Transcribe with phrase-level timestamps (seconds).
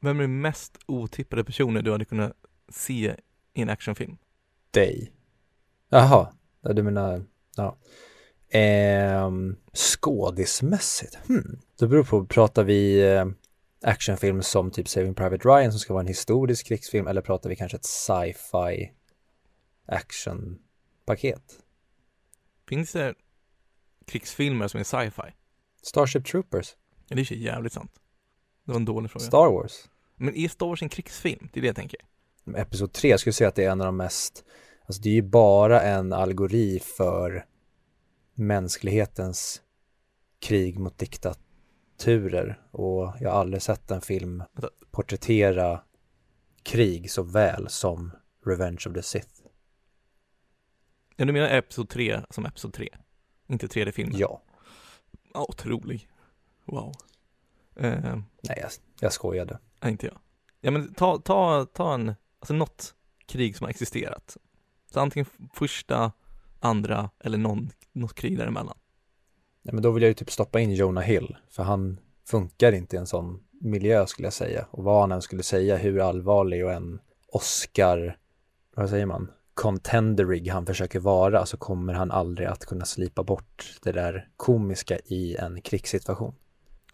[0.00, 2.32] Vem är den mest otippade personen du hade kunnat
[2.68, 3.16] se
[3.54, 4.16] i en actionfilm?
[4.70, 5.12] Dig.
[5.88, 7.24] Jaha, ja, du menar,
[7.56, 7.76] ja.
[8.48, 11.60] Ehm, skådismässigt, hmm.
[11.78, 13.26] Det beror på, pratar vi eh,
[13.82, 17.56] actionfilm som typ Saving Private Ryan som ska vara en historisk krigsfilm eller pratar vi
[17.56, 18.92] kanske ett sci-fi
[19.86, 21.58] actionpaket?
[22.68, 23.14] Finns det
[24.06, 25.34] krigsfilmer som är sci-fi?
[25.82, 26.76] Starship Troopers,
[27.08, 28.00] Ja, det är ju jävligt sant.
[28.64, 29.24] Det var en dålig fråga.
[29.26, 29.88] Star Wars.
[30.16, 31.48] Men är Star Wars en krigsfilm?
[31.52, 32.00] Det är det jag tänker.
[32.56, 34.44] Episod 3 skulle jag säga att det är en av de mest,
[34.86, 37.46] alltså det är ju bara en allegori för
[38.34, 39.62] mänsklighetens
[40.40, 44.42] krig mot diktaturer och jag har aldrig sett en film
[44.90, 45.80] porträttera
[46.62, 48.10] krig så väl som
[48.46, 49.40] Revenge of the Sith.
[51.16, 52.88] Ja, du menar Episod 3 som Episod 3?
[53.48, 54.18] Inte tredje filmen?
[54.18, 54.42] Ja,
[55.34, 56.08] Ja, otrolig.
[56.64, 56.92] Wow.
[57.76, 58.70] Eh, nej jag,
[59.00, 59.58] jag skojade.
[59.82, 60.18] nej, inte jag.
[60.60, 62.94] Ja, men ta, ta, ta en, alltså något
[63.26, 64.36] krig som har existerat.
[64.92, 66.12] Så antingen första,
[66.60, 68.76] andra eller någon, något krig däremellan.
[69.62, 72.96] Ja, men då vill jag ju typ stoppa in Jonah Hill, för han funkar inte
[72.96, 74.66] i en sån miljö skulle jag säga.
[74.70, 77.00] Och vad han än skulle säga, hur allvarlig och en
[77.32, 78.18] Oscar,
[78.76, 83.78] vad säger man, contenderig han försöker vara, så kommer han aldrig att kunna slipa bort
[83.82, 86.34] det där komiska i en krigssituation.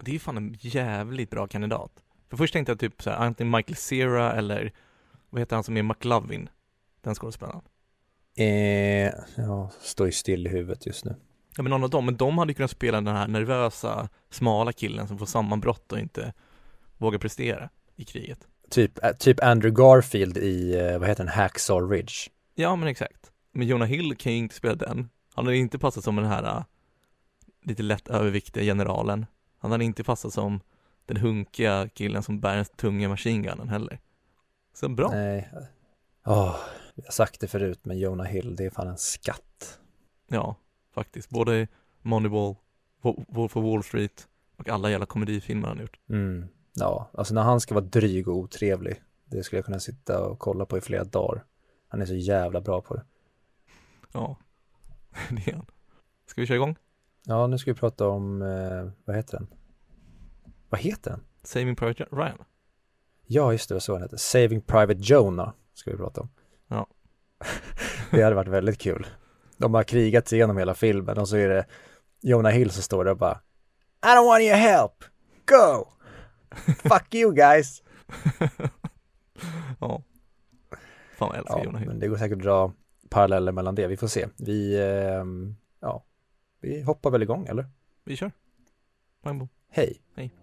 [0.00, 1.92] Det är ju fan en jävligt bra kandidat.
[2.30, 4.72] För först tänkte jag typ så här, antingen Michael Cera eller
[5.30, 6.48] vad heter han som är McLovin?
[7.00, 7.62] Den skådespelaren.
[8.36, 11.16] Eh, ja, står ju still i huvudet just nu.
[11.56, 14.72] Ja men någon av dem, men de hade ju kunnat spela den här nervösa, smala
[14.72, 16.32] killen som får sammanbrott och inte
[16.98, 18.38] vågar prestera i kriget.
[18.70, 22.14] Typ, eh, typ Andrew Garfield i, eh, vad heter den, Hacksaw Ridge.
[22.54, 23.32] Ja men exakt.
[23.52, 25.08] Men Jonah Hill kan ju inte spela den.
[25.34, 26.64] Han hade inte passat som den här äh,
[27.62, 29.26] lite lätt överviktiga generalen.
[29.66, 30.60] Han hade inte passat som
[31.06, 33.98] den hunkiga killen som bär den tunga machine gunnen heller.
[34.74, 35.10] Så bra.
[35.10, 35.48] Nej,
[36.26, 36.56] åh,
[36.94, 39.78] jag har sagt det förut, men Jonah Hill, det är fan en skatt.
[40.28, 40.56] Ja,
[40.94, 41.28] faktiskt.
[41.30, 41.68] Både
[42.02, 42.54] Moneyball,
[43.02, 45.98] Wo- Wolf of Wall Street och alla jävla komedifilmer han gjort.
[46.08, 46.48] Mm.
[46.74, 50.38] Ja, alltså när han ska vara dryg och otrevlig, det skulle jag kunna sitta och
[50.38, 51.44] kolla på i flera dagar.
[51.88, 53.04] Han är så jävla bra på det.
[54.12, 54.36] Ja,
[55.30, 55.66] det är han.
[56.26, 56.76] Ska vi köra igång?
[57.24, 59.46] Ja, nu ska vi prata om, eh, vad heter den?
[60.68, 61.20] Vad heter den?
[61.42, 62.44] Saving Private Ryan.
[63.26, 64.16] Ja, just det, var så den heter.
[64.16, 66.28] Saving Private Jonah ska vi prata om.
[66.68, 66.86] Ja.
[68.10, 69.06] det hade varit väldigt kul.
[69.56, 71.66] De har krigat igenom hela filmen och så är det
[72.20, 73.40] Jonah Hill som står där och bara
[74.04, 75.04] I don't want your help!
[75.46, 75.86] Go!
[76.88, 77.82] Fuck you guys!
[79.80, 80.02] ja.
[81.16, 81.88] Fan jag älskar Ja, Jonah Hill.
[81.88, 82.72] men det går säkert att dra
[83.10, 83.86] paralleller mellan det.
[83.86, 84.26] Vi får se.
[84.36, 86.04] Vi, ehm, ja,
[86.60, 87.66] vi hoppar väl igång eller?
[88.04, 88.32] Vi kör.
[89.22, 89.48] Pang bom.
[89.70, 90.02] Hej!
[90.14, 90.34] Hej.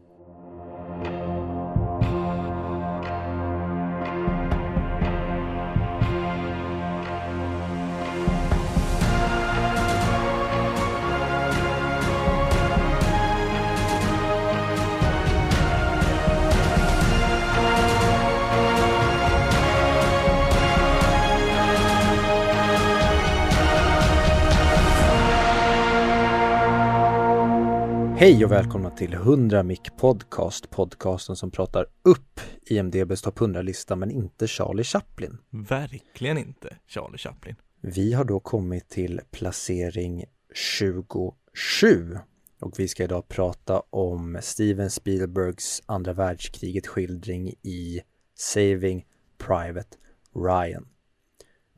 [28.15, 34.11] Hej och välkomna till 100 Mic Podcast, podcasten som pratar upp IMDBs topp 100-lista men
[34.11, 35.37] inte Charlie Chaplin.
[35.49, 37.55] Verkligen inte Charlie Chaplin.
[37.81, 42.17] Vi har då kommit till placering 27
[42.61, 48.01] och vi ska idag prata om Steven Spielbergs andra världskriget skildring i
[48.35, 49.05] Saving
[49.37, 49.97] Private
[50.35, 50.87] Ryan.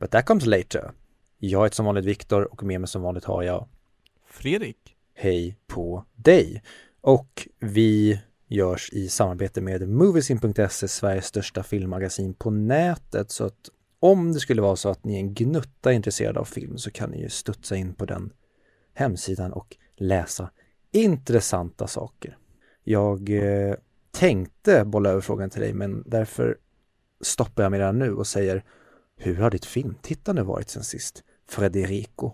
[0.00, 0.92] But that comes later.
[1.38, 3.68] Jag heter som vanligt Viktor och med mig som vanligt har jag
[4.26, 4.95] Fredrik.
[5.18, 6.62] Hej på dig!
[7.00, 13.30] Och vi görs i samarbete med Moviesin.se, Sveriges största filmmagasin på nätet.
[13.30, 16.78] Så att om det skulle vara så att ni är en gnutta intresserade av film
[16.78, 18.32] så kan ni ju studsa in på den
[18.94, 20.50] hemsidan och läsa
[20.92, 22.38] intressanta saker.
[22.84, 23.74] Jag eh,
[24.10, 26.58] tänkte bolla över frågan till dig men därför
[27.20, 28.64] stoppar jag mig redan nu och säger
[29.16, 31.24] Hur har ditt filmtittande varit sen sist?
[31.48, 32.32] Frederico?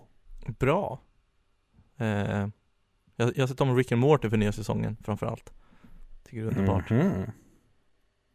[0.59, 1.01] Bra.
[1.97, 2.47] Eh,
[3.15, 5.53] jag, jag har sett om Rick and Morty för nya säsongen framförallt.
[6.23, 6.89] Tycker det är underbart.
[6.89, 7.31] Mhm.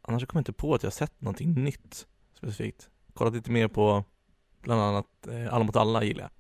[0.02, 2.90] Annars kommer jag inte på att jag har sett någonting nytt specifikt.
[3.14, 4.04] Kollat lite mer på
[4.62, 6.30] bland annat eh, Alla mot alla gillar jag.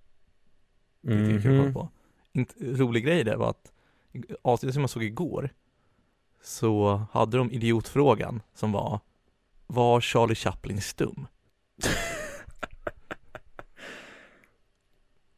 [1.18, 1.72] Det tycker jag att kolla Mhm.
[1.74, 1.90] på.
[2.32, 3.72] Int- rolig grej där var att
[4.42, 5.50] avsnittet som jag såg igår
[6.42, 9.00] så hade de idiotfrågan som var
[9.66, 11.26] Var Charlie Chaplin stum?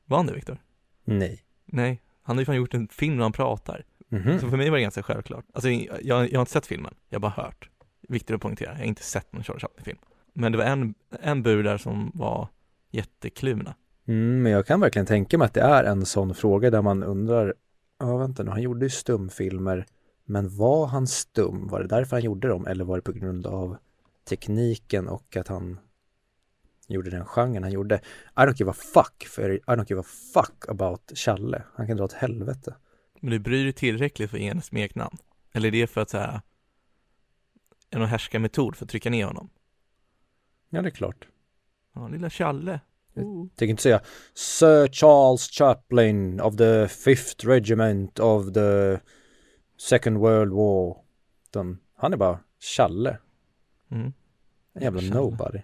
[0.05, 0.58] Var han det Viktor?
[1.05, 1.44] Nej.
[1.64, 3.85] Nej, han har ju fan gjort en film där han pratar.
[4.09, 4.41] Mhm.
[4.41, 5.44] Så för mig var det ganska självklart.
[5.53, 7.69] Alltså jag, jag har inte sett filmen, jag har bara hört.
[8.09, 9.99] viktigt att poängtera, jag har inte sett någon Charlie Chaplin-film.
[10.32, 12.49] Men det var en, en bur där som var
[12.91, 13.75] jättekluvna.
[14.09, 17.03] Mm, men jag kan verkligen tänka mig att det är en sån fråga där man
[17.03, 17.55] undrar,
[17.99, 19.87] ja vänta nu, han gjorde ju stumfilmer,
[20.25, 21.69] men var han stum?
[21.69, 23.77] Var det därför han gjorde dem eller var det på grund av
[24.29, 25.79] tekniken och att han
[26.95, 28.01] gjorde den genren han gjorde?
[28.37, 30.05] I don't give a fuck, för I don't give a
[30.35, 31.63] fuck about Challe.
[31.75, 32.75] Han kan dra åt helvete.
[33.21, 35.17] Men du bryr dig tillräckligt för att ge en smeknamn?
[35.53, 36.43] Eller är det för att säga
[37.91, 39.51] en härskarmetod för att trycka ner honom?
[40.71, 41.29] Ja, det är klart.
[41.95, 42.81] Ja, lilla Challe.
[43.15, 43.25] Jag
[43.57, 44.01] tänker inte säga
[44.35, 48.99] Sir Charles Chaplin of the Fifth Regiment of the
[49.77, 50.97] Second World War.
[51.47, 53.19] Utan han är bara Challe.
[53.91, 54.13] Mm.
[54.73, 55.15] En jävla Challe.
[55.15, 55.61] nobody.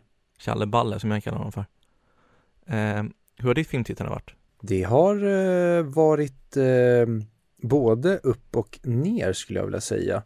[0.47, 1.67] Kalle Balle som jag kallar honom för.
[2.67, 3.05] Eh,
[3.37, 4.31] hur har ditt filmtittande varit?
[4.61, 7.07] Det har eh, varit eh,
[7.63, 10.23] både upp och ner skulle jag vilja säga.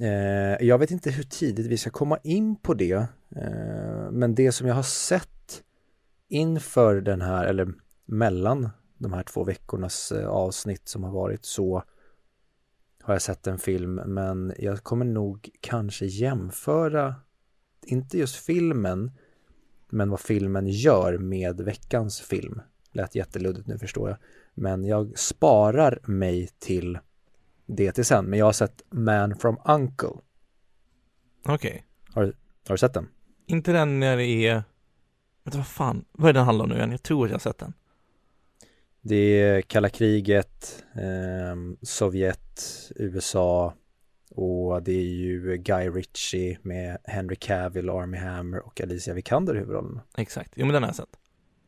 [0.00, 3.06] Eh, jag vet inte hur tidigt vi ska komma in på det.
[3.36, 5.62] Eh, men det som jag har sett
[6.28, 7.74] inför den här, eller
[8.04, 11.82] mellan de här två veckornas eh, avsnitt som har varit så
[13.02, 17.14] har jag sett en film men jag kommer nog kanske jämföra,
[17.84, 19.10] inte just filmen,
[19.88, 22.60] men vad filmen gör med veckans film.
[22.92, 24.18] Lät jätteluddigt nu förstår jag.
[24.54, 26.98] Men jag sparar mig till
[27.66, 28.24] det till sen.
[28.24, 30.14] Men jag har sett Man from Uncle.
[31.44, 31.84] Okej.
[32.14, 32.32] Har
[32.68, 33.08] du sett den?
[33.46, 34.54] Inte den när det är,
[35.44, 36.90] vet du vad fan, vad är den handlar om nu igen?
[36.90, 37.72] Jag tror att jag har sett den.
[39.00, 42.62] Det är kalla kriget, eh, Sovjet,
[42.96, 43.74] USA
[44.34, 49.58] och det är ju Guy Ritchie med Henry Cavill, Army Hammer och Alicia Vikander i
[49.58, 50.00] huvudrollen.
[50.16, 51.18] Exakt, jo men den har jag sett.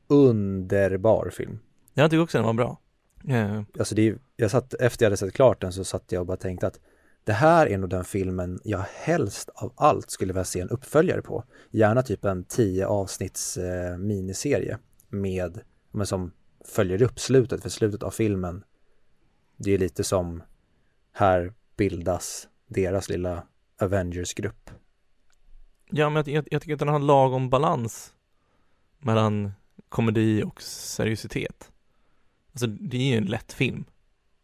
[0.06, 1.58] Underbar film.
[1.94, 2.80] Jag tycker också den var bra.
[3.28, 6.20] Eh, Alltså det är, jag satt, efter jag hade sett klart den så satt jag
[6.20, 6.80] och bara tänkte att
[7.24, 11.22] det här är nog den filmen jag helst av allt skulle vilja se en uppföljare
[11.22, 11.44] på.
[11.70, 14.78] Gärna typ en tio avsnitts eh, miniserie
[15.08, 16.32] med, men som
[16.64, 18.64] följer upp slutet, för slutet av filmen
[19.56, 20.42] det är lite som
[21.12, 23.42] här bildas deras lilla
[23.80, 24.70] Avengers-grupp.
[25.90, 28.14] ja men jag, jag, jag tycker att den har lagom balans
[28.98, 29.52] mellan
[29.88, 31.72] komedi och seriositet.
[32.52, 33.84] Alltså det är ju en lätt film.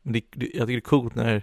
[0.02, 1.42] Men det, det, jag tycker det är coolt när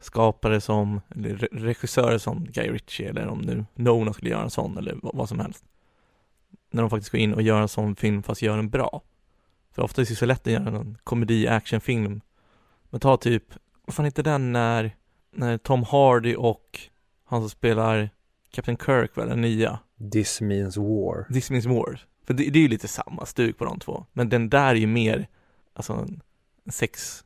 [0.00, 4.78] skapare som, eller regissörer som Guy Ritchie eller om nu Nona skulle göra en sån
[4.78, 5.64] eller vad, vad som helst.
[6.70, 9.02] När de faktiskt går in och gör en sån film fast gör den bra.
[9.72, 12.20] För ofta är det så lätt att göra en komedi actionfilm.
[12.90, 13.44] Men ta typ,
[13.84, 14.96] vad fan heter den när,
[15.30, 16.80] när Tom Hardy och
[17.24, 18.10] han som spelar
[18.50, 19.78] Captain Kirk väl, den nya,
[20.12, 21.32] This means war.
[21.32, 22.00] This means war.
[22.26, 24.06] För det, det är ju lite samma stuk på de två.
[24.12, 25.28] Men den där är ju mer,
[25.74, 26.20] alltså en
[26.70, 27.24] sex,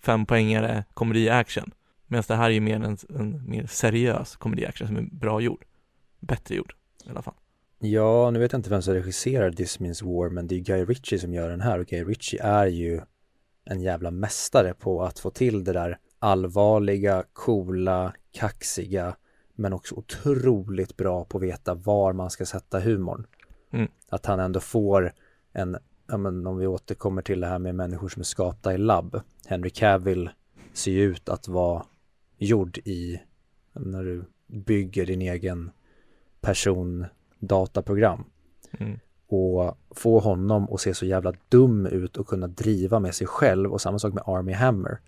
[0.00, 1.70] fem poängare komedi-action.
[2.06, 5.64] Medan det här är ju mer en, en mer seriös komedi-action som är bra gjord.
[6.20, 6.74] Bättre gjord
[7.06, 7.34] i alla fall.
[7.78, 10.84] Ja, nu vet jag inte vem som regisserar This Means War, men det är Guy
[10.84, 13.00] Ritchie som gör den här och Guy Ritchie är ju
[13.64, 19.16] en jävla mästare på att få till det där allvarliga, coola, kaxiga,
[19.54, 23.26] men också otroligt bra på att veta var man ska sätta humorn.
[23.70, 23.88] Mm.
[24.08, 25.12] Att han ändå får
[25.52, 25.76] en,
[26.06, 29.20] ja men om vi återkommer till det här med människor som är skapta i labb.
[29.46, 30.30] Henry Cavill
[30.72, 31.84] ser ju ut att vara
[32.38, 33.20] gjord i,
[33.72, 35.70] när du bygger din egen
[36.40, 37.06] person
[37.38, 38.24] dataprogram
[38.72, 38.98] Mm.
[39.26, 43.72] och få honom att se så jävla dum ut och kunna driva med sig själv
[43.72, 45.00] och samma sak med Army Hammer.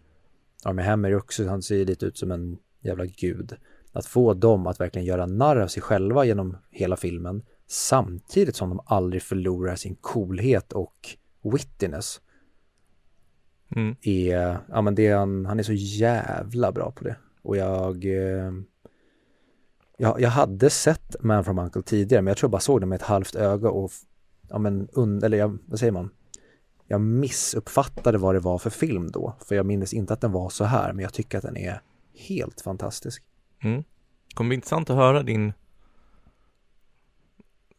[0.64, 3.56] Army Hammer också, han ser lite ut som en jävla gud.
[3.92, 8.68] Att få dem att verkligen göra narr av sig själva genom hela filmen samtidigt som
[8.68, 12.20] de aldrig förlorar sin coolhet och wittiness
[13.76, 13.96] Mm.
[14.02, 17.16] är, ja men det är han, han är så jävla bra på det.
[17.42, 18.52] Och jag, eh,
[19.96, 22.88] jag, jag hade sett Man from Uncle tidigare, men jag tror jag bara såg den
[22.88, 23.90] med ett halvt öga och,
[24.48, 26.10] ja men, und, eller jag, vad säger man?
[26.90, 30.50] Jag missuppfattade vad det var för film då, för jag minns inte att den var
[30.50, 31.80] så här, men jag tycker att den är
[32.14, 33.22] helt fantastisk.
[33.62, 33.84] Mm.
[34.34, 35.52] kommer bli intressant att höra din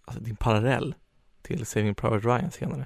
[0.05, 0.95] alltså din parallell
[1.41, 2.85] till Saving Private Ryan senare.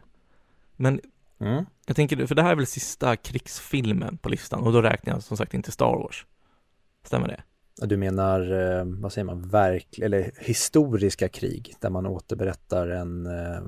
[0.75, 1.01] Men
[1.39, 1.65] Mm.
[1.85, 5.23] jag tänker, för det här är väl sista krigsfilmen på listan och då räknar jag
[5.23, 6.25] som sagt inte Star Wars.
[7.03, 7.43] Stämmer det?
[7.87, 8.39] Du menar,
[8.79, 13.61] eh, vad säger man, verk, eller historiska krig, där man återberättar en, eh,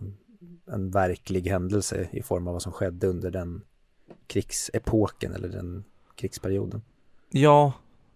[0.68, 3.62] en verklig händelse i form av vad som skedde under den
[4.28, 5.84] krigsepoken eller den
[6.16, 6.82] krigsperioden.
[7.30, 7.74] Ja,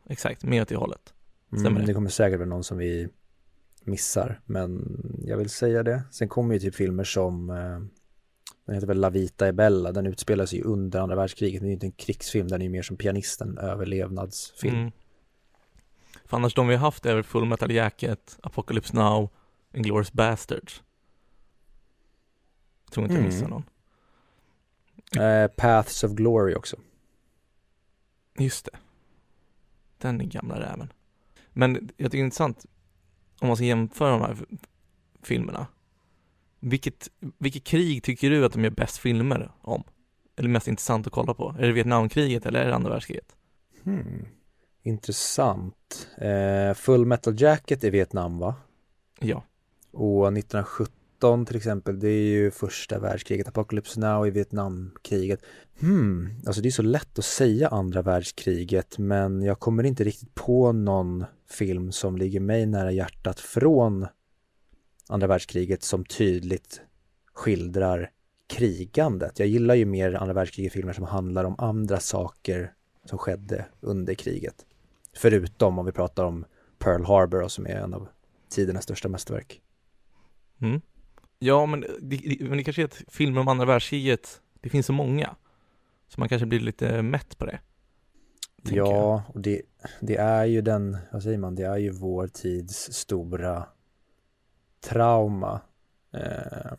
[0.10, 1.13] exakt, mer åt det hållet.
[1.48, 1.88] Stämmer Mm, det?
[1.88, 3.10] det kommer säkert vara någon som vi
[3.84, 6.03] missar, men jag vill säga det.
[6.12, 7.79] Sen kommer ju typ filmer som, eh,
[8.65, 11.65] den heter väl La Vita e Bella, den utspelar sig ju under andra världskriget, men
[11.65, 14.75] det är ju inte en krigsfilm, den är ju mer som pianisten, överlevnadsfilm.
[14.75, 14.91] Mm.
[16.25, 19.29] För annars de vi har haft är väl Full Metal Jacket, Apocalypse Now,
[19.74, 20.84] Inglourious Basterds.
[22.91, 23.33] Tror inte jag Mm.
[23.33, 23.63] missar någon.
[25.24, 26.77] Eh, Paths of Glory också.
[28.39, 28.77] Just det.
[29.98, 30.93] Den gamla räven.
[31.53, 32.65] Men jag tycker det är intressant
[33.41, 34.38] om man ska jämföra de här
[35.24, 35.67] filmerna.
[36.60, 39.83] Vilket, vilket krig tycker du att de gör bäst filmer om?
[40.36, 41.55] Eller mest intressant att kolla på?
[41.60, 43.36] Är det Vietnamkriget eller är det andra världskriget?
[43.83, 44.25] Hmm.
[44.83, 46.07] Intressant.
[46.17, 48.55] Eh, Full Metal Jacket i Vietnam va?
[49.19, 49.43] Ja.
[49.91, 50.33] Och
[51.21, 55.41] 1917 till exempel, det är ju första världskriget, Apocalypse Now i Vietnamkriget.
[55.79, 60.35] Hmm, alltså det är så lätt att säga andra världskriget, men jag kommer inte riktigt
[60.35, 64.07] på någon film som ligger mig nära hjärtat från
[65.09, 66.81] andra världskriget som tydligt
[67.33, 68.11] skildrar
[68.47, 69.39] krigandet.
[69.39, 72.73] Jag gillar ju mer andra världskriget-filmer som handlar om andra saker
[73.05, 74.65] som skedde under kriget.
[75.13, 76.45] Förutom om vi pratar om
[76.79, 78.07] Pearl Harbor som är en av
[78.49, 79.61] tidernas största mästerverk.
[80.61, 80.81] Mm.
[81.43, 84.86] Ja, men det, det- men det kanske är att filmer om andra världskriget, det finns
[84.86, 85.36] så många.
[86.07, 87.60] Så man kanske blir lite mätt på det.
[88.63, 88.88] tänker jag.
[88.88, 89.62] Ja, och det,
[90.01, 93.65] det är ju den, vad säger man, det är ju vår tids stora
[94.79, 95.62] trauma.
[96.13, 96.71] Eh,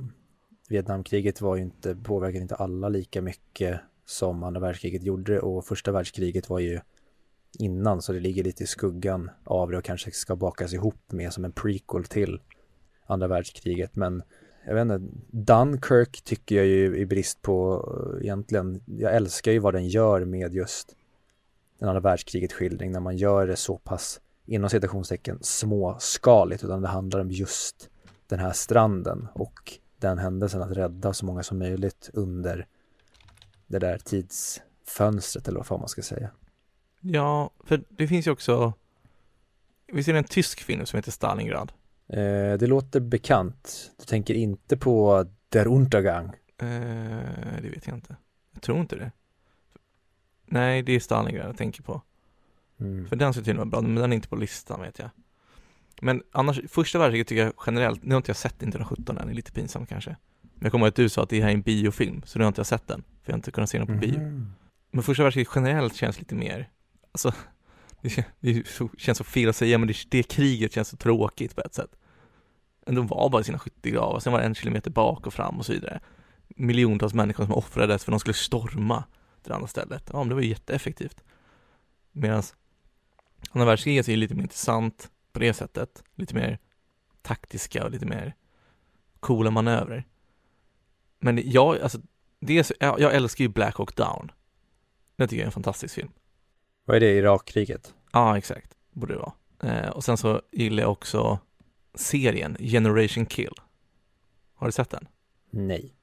[0.69, 5.93] Vietnamkriget var ju inte, påverkade inte alla lika mycket som andra världskriget gjorde och första
[5.93, 6.81] världskriget var ju
[7.59, 11.33] innan så det ligger lite i skuggan av det och kanske ska bakas ihop med
[11.33, 12.41] som en prequel till
[13.07, 14.23] andra världskriget men
[14.67, 15.01] jag vet inte,
[15.31, 17.85] Dunkirk tycker jag ju i brist på
[18.17, 20.97] eh, egentligen, jag älskar ju vad den gör med just
[21.79, 26.89] den andra världskriget skildring när man gör det så pass inom citationstecken småskaligt utan det
[26.89, 27.91] handlar om just
[28.27, 32.67] den här stranden och den händelsen att rädda så många som möjligt under
[33.67, 36.31] det där tidsfönstret eller vad fan man ska säga.
[37.01, 38.73] Ja, för det finns ju också,
[39.93, 41.73] visst är det en tysk film som heter Stalingrad?
[42.13, 43.91] Eh, det låter bekant.
[43.99, 46.27] Du tänker inte på Der Untergang?
[46.59, 46.67] Eh,
[47.63, 48.17] det vet jag inte.
[48.53, 49.13] Jag tror inte det.
[50.47, 52.03] Nej, det är Stalingrad jag tänker på.
[52.81, 53.09] Mm.
[53.09, 55.11] För den skulle tydligen vara bra, men den är inte på listan vet jag.
[56.01, 59.33] Men annars, första världskriget tycker jag generellt, nu har inte jag sett 1917 än, det
[59.33, 60.17] är lite pinsamt kanske.
[60.41, 62.45] Men jag kommer ihåg att du sa att det här är en biofilm, så nu
[62.45, 63.03] har inte jag sett den.
[63.03, 64.19] För jag har inte kunnat se den på bio.
[64.19, 64.53] Mhm.
[64.91, 66.71] Men första världskriget generellt känns lite mer,
[67.13, 67.35] alltså,
[68.01, 70.97] det, kän- det så, känns så fel att säga, men det, det kriget känns så
[70.97, 71.97] tråkigt på ett sätt.
[72.87, 75.67] De var bara i sina skyttegravar, sen var det en kilometer bak och fram och
[75.67, 76.01] så vidare.
[76.49, 79.05] Miljontals människor som offrades för de skulle storma
[79.43, 80.11] till det andra stället.
[80.13, 81.25] Ja, men det var ju jätteeffektivt.
[82.13, 82.43] Medan
[83.51, 86.03] andra världskriget är lite mer intressant på det sättet.
[86.15, 86.59] Lite mer
[87.23, 88.35] taktiska och lite mer
[89.21, 90.05] coola manövrer.
[91.21, 91.99] Men jag, alltså,
[92.41, 94.33] det så, jag, jag älskar ju Black Hawk Down.
[95.17, 96.11] Det tycker jag är en fantastisk film.
[96.85, 97.95] Vad är det, Irakkriget?
[98.13, 98.77] Ja, exakt.
[98.93, 99.33] Borde det vara.
[99.63, 101.39] Eh, och sen så gillar jag också
[101.95, 103.55] serien Generation Kill.
[104.55, 105.09] Har du sett den?
[105.51, 105.95] Nej.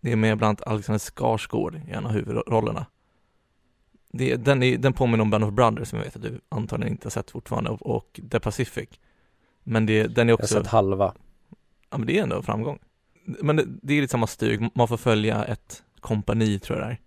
[0.00, 2.86] Det är med bland annat Alexander Skarsgård i en av huvudrollerna.
[4.12, 6.92] Det, den, är, den påminner om Band of Brothers som jag vet att du antagligen
[6.92, 8.88] inte har sett fortfarande och, och The Pacific.
[9.62, 11.14] Men det, den är Jag har också, sett halva.
[11.90, 12.78] ja men det är ändå en framgång.
[13.24, 16.92] Men det, det är lite samma stug, man får följa ett kompani tror jag det
[16.92, 16.98] är,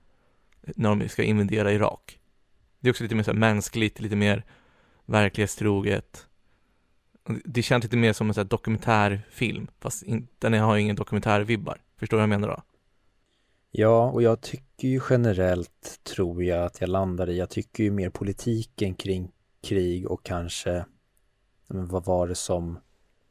[0.75, 2.19] när de ska invadera Irak.
[2.79, 4.43] Det är också lite mer så här mänskligt, lite mer
[5.05, 6.27] verklighetstroget.
[7.45, 11.81] Det känns lite mer som en sån här dokumentärfilm, fast in, den har ingen dokumentärvibbar.
[11.97, 12.63] Förstår du vad jag menar då?
[13.71, 17.91] Ja, och jag tycker ju generellt, tror jag att jag landar i, jag tycker ju
[17.91, 19.31] mer politiken kring
[19.63, 20.85] krig och kanske, ja,
[21.67, 22.79] men vad var det som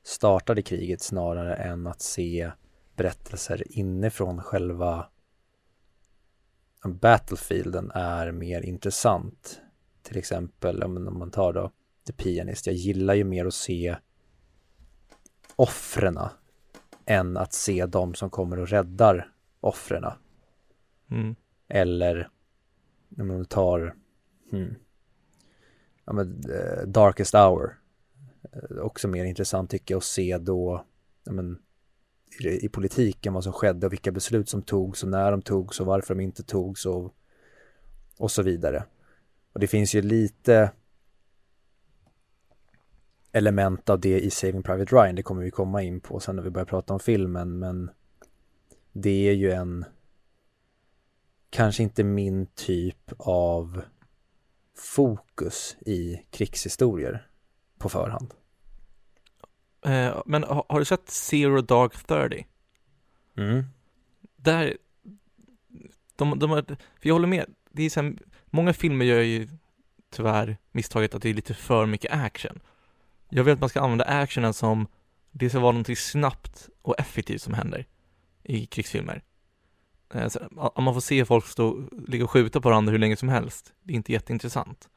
[0.02, 2.50] startade kriget snarare än att se
[2.96, 5.06] berättelser inifrån själva
[6.84, 9.60] Battlefielden är mer intressant.
[10.02, 11.70] Till exempel om man tar då
[12.06, 13.96] The Pianist, jag gillar ju mer att se
[15.56, 16.32] offrena
[17.06, 20.18] än att se de som kommer och räddar offrena.
[21.11, 21.34] Mm.
[21.68, 22.28] Eller
[23.18, 23.94] om man tar
[24.50, 24.75] hmm,
[26.04, 27.78] ja, men, eh, Darkest Hour.
[28.52, 30.84] Eh, också mer intressant tycker jag att se då
[31.25, 31.58] ja, men,
[32.40, 35.80] i, i politiken vad som skedde och vilka beslut som togs och när de togs
[35.80, 37.14] och varför de inte togs och,
[38.18, 38.84] och så vidare.
[39.52, 40.70] Och det finns ju lite
[43.34, 46.42] element av det i Saving Private Ryan, det kommer vi komma in på sen när
[46.42, 47.90] vi börjar prata om filmen, men
[48.92, 49.84] det är ju en
[51.50, 53.82] kanske inte min typ av
[54.76, 57.28] fokus i krigshistorier
[57.78, 58.34] på förhand.
[59.86, 62.44] Eh, men har, du sett Zero Dark Thirty?
[63.36, 63.64] Mm.
[64.36, 64.76] Där,
[66.16, 66.76] de, de för
[67.08, 68.14] jag håller med, det är så här,
[68.46, 69.48] många filmer gör ju
[70.10, 72.60] tyvärr misstaget att det är lite för mycket action.
[73.36, 74.86] Jag vill att man ska använda actionen som,
[75.30, 77.86] det ska vara någonting snabbt och effektivt som händer
[78.42, 79.22] i krigsfilmer.
[80.56, 83.72] Om man får se folk stå, ligga och skjuta på varandra hur länge som helst,
[83.82, 84.88] det är inte jätteintressant.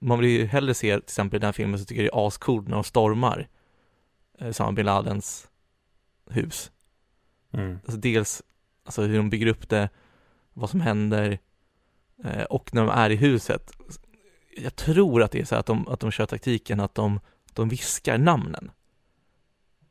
[0.00, 2.18] Man vill ju hellre se, till exempel i den här filmen så tycker jag det
[2.18, 3.48] är ascoolt när de stormar
[4.38, 5.48] eh, Osama bin Ladens
[6.30, 6.70] hus.
[7.52, 7.78] Mm.
[7.84, 8.42] Alltså dels,
[8.84, 9.88] alltså hur de bygger upp det,
[10.52, 11.38] vad som händer
[12.24, 13.72] eh, och när de är i huset.
[14.56, 17.20] Jag tror att det är så att de, att de kör taktiken att de,
[17.62, 18.70] de viskar namnen.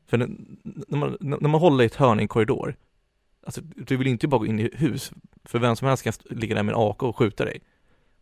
[0.06, 2.76] För när man, när man håller i ett hörn i en korridor,
[3.46, 5.12] alltså du vill inte bara gå in i hus,
[5.44, 7.60] för vem som helst kan ligga där med en AK och skjuta dig.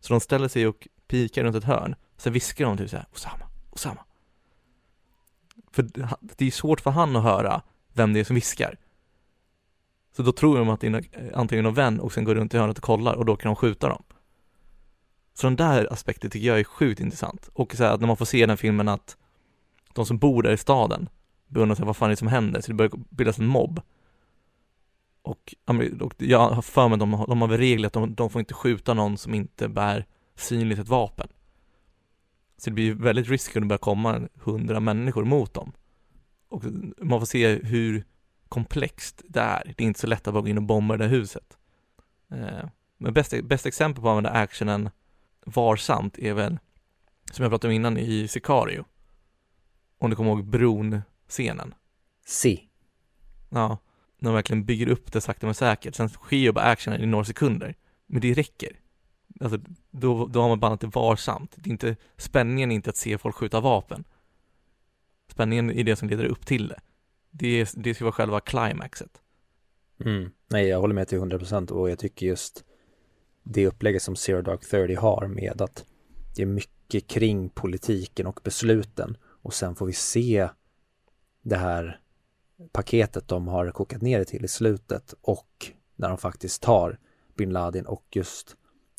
[0.00, 3.46] Så de ställer sig och pikar runt ett hörn, sen viskar de typ såhär, Osama,
[3.70, 4.04] Osama.
[5.72, 5.88] För
[6.20, 7.62] det är svårt för han att höra
[7.92, 8.78] vem det är som viskar.
[10.16, 12.54] Så då tror de att det är eh, antingen någon vän och sen går runt
[12.54, 14.02] i hörnet och kollar och då kan de skjuta dem.
[15.34, 17.50] Så den där aspekten tycker jag är sjukt intressant.
[17.52, 19.16] Och så här, att när man får se den filmen att
[19.96, 21.08] de som bor där i staden
[21.48, 23.80] beundrar sig vad fan är det som händer, så det börjar bildas en mobb.
[25.22, 25.54] Och,
[26.00, 28.40] och jag har för mig att de, de har väl regler att de, de får
[28.40, 31.28] inte skjuta någon som inte bär synligt ett vapen.
[32.58, 35.72] Så det blir väldigt risky om det börjar komma hundra människor mot dem.
[36.48, 36.62] Och
[36.98, 38.04] man får se hur
[38.48, 39.72] komplext det är.
[39.76, 41.56] Det är inte så lätt att bara gå in och bomba det där huset.
[42.30, 44.90] Eh, men bästa, bästa exempel på att använda actionen
[45.46, 46.58] varsamt är väl,
[47.30, 48.84] som jag pratade om innan i Sicario.
[49.98, 51.74] Om du kommer ihåg bron-scenen.
[52.26, 52.68] Si.
[53.48, 53.78] Ja,
[54.18, 55.94] när de verkligen bygger upp det sakta men säkert.
[55.94, 57.74] Sen sker ju bara actionen i några sekunder.
[58.06, 58.80] Men det räcker.
[59.40, 59.58] Alltså,
[59.90, 61.54] då, då har man bandat det varsamt.
[61.56, 64.04] Det är inte, spänningen är inte att se folk skjuta vapen.
[65.32, 66.80] Spänningen är det som leder upp till det.
[67.30, 69.22] Det, det ska vara själva climaxet.
[70.04, 70.30] Mm.
[70.48, 72.64] Nej, jag håller med till 100% och jag tycker just
[73.42, 75.84] det upplägget som Zero Dark 30 har med att
[76.36, 80.48] det är mycket kring politiken och besluten och sen får vi se
[81.42, 82.00] det här
[82.72, 86.98] paketet de har kokat ner det till i slutet och när de faktiskt tar
[87.36, 88.56] bin Laden och just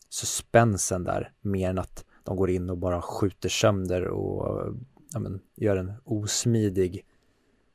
[0.10, 4.74] suspensen där mer än att de går in och bara skjuter sönder och
[5.14, 7.06] ja, men, gör en osmidig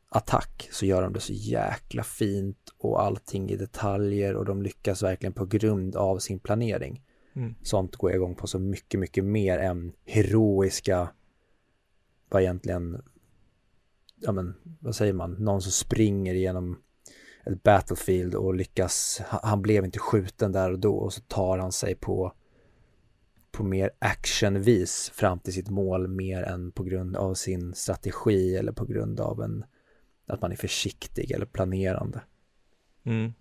[0.09, 5.03] attack så gör de det så jäkla fint och allting i detaljer och de lyckas
[5.03, 7.03] verkligen på grund av sin planering.
[7.35, 7.55] Mm.
[7.63, 11.09] Sånt går jag igång på så mycket, mycket mer än heroiska,
[12.33, 13.03] vad egentligen,
[14.17, 16.79] ja men vad säger man, någon som springer genom
[17.47, 21.73] ett battlefield och lyckas, han blev inte skjuten där och då och så tar han
[21.73, 22.33] sig på
[23.53, 28.73] på mer actionvis fram till sitt mål mer än på grund av sin strategi eller
[28.73, 29.65] på grund av en
[30.27, 32.21] att man är försiktig eller planerande.
[33.05, 33.33] Mm.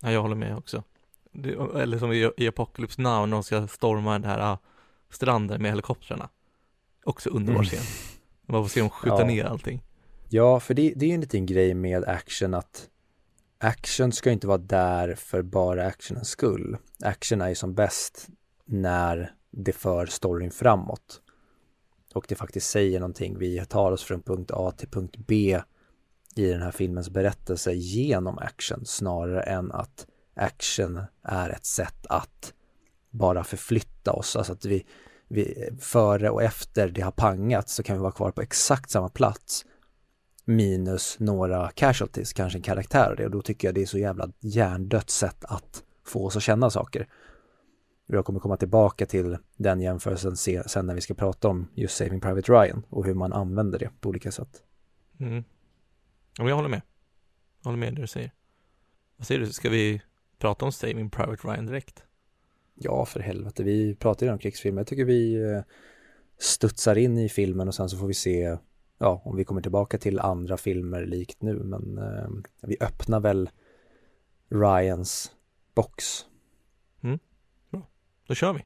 [0.00, 0.82] Ja, jag håller med också.
[1.32, 4.58] Det, eller som i, i Apocalypse Now när de ska storma den här uh,
[5.10, 6.28] stranden med helikoptrarna.
[7.04, 7.82] Också underbar mm.
[8.52, 9.26] Man får se dem skjuta ja.
[9.26, 9.82] ner allting.
[10.28, 12.88] Ja, för det, det är en liten grej med action att
[13.58, 16.76] action ska inte vara där för bara actionens skull.
[17.04, 18.28] Action är ju som bäst
[18.64, 21.22] när det för storyn framåt.
[22.14, 23.38] Och det faktiskt säger någonting.
[23.38, 25.60] Vi tar oss från punkt A till punkt B
[26.36, 32.54] i den här filmens berättelse genom action snarare än att action är ett sätt att
[33.10, 34.36] bara förflytta oss.
[34.36, 34.86] Alltså att vi,
[35.32, 39.08] vi före och efter det har pangat så kan vi vara kvar på exakt samma
[39.08, 39.64] plats
[40.44, 43.98] minus några casualties, kanske en karaktär och det och då tycker jag det är så
[43.98, 47.08] jävla hjärndött sätt att få oss att känna saker.
[48.06, 52.20] Jag kommer komma tillbaka till den jämförelsen sen när vi ska prata om just Saving
[52.20, 54.62] Private Ryan och hur man använder det på olika sätt.
[55.20, 55.44] Mm.
[56.38, 56.82] Ja, jag håller med.
[57.62, 58.32] Jag håller med det du säger.
[59.16, 60.02] Vad säger du, ska vi
[60.38, 62.04] prata om Saving Private Ryan direkt?
[62.74, 63.62] Ja, för helvete.
[63.62, 64.80] Vi pratar ju om krigsfilmer.
[64.80, 65.62] Jag tycker vi eh,
[66.38, 68.56] studsar in i filmen och sen så får vi se
[68.98, 71.54] ja, om vi kommer tillbaka till andra filmer likt nu.
[71.54, 72.28] Men eh,
[72.62, 73.50] vi öppnar väl
[74.48, 75.32] Ryans
[75.74, 76.26] box.
[77.02, 77.18] Mm.
[77.70, 77.88] Bra,
[78.26, 78.60] då kör vi.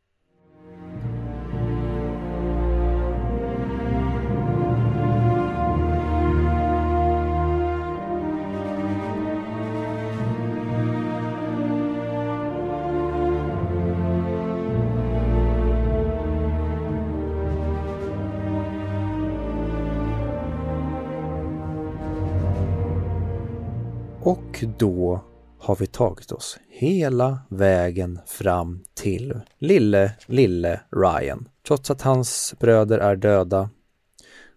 [24.57, 25.21] Och då
[25.59, 31.49] har vi tagit oss hela vägen fram till lille, lille Ryan.
[31.67, 33.71] Trots att hans bröder är döda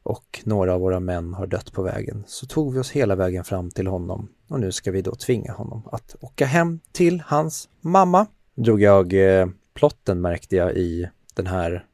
[0.04, 3.44] och några av våra män har dött på vägen så tog vi oss hela vägen
[3.44, 7.70] fram till honom och nu ska vi då tvinga honom att åka hem till hans
[7.82, 8.26] mamma.
[8.56, 11.86] Drog jag eh, plotten märkte jag i den här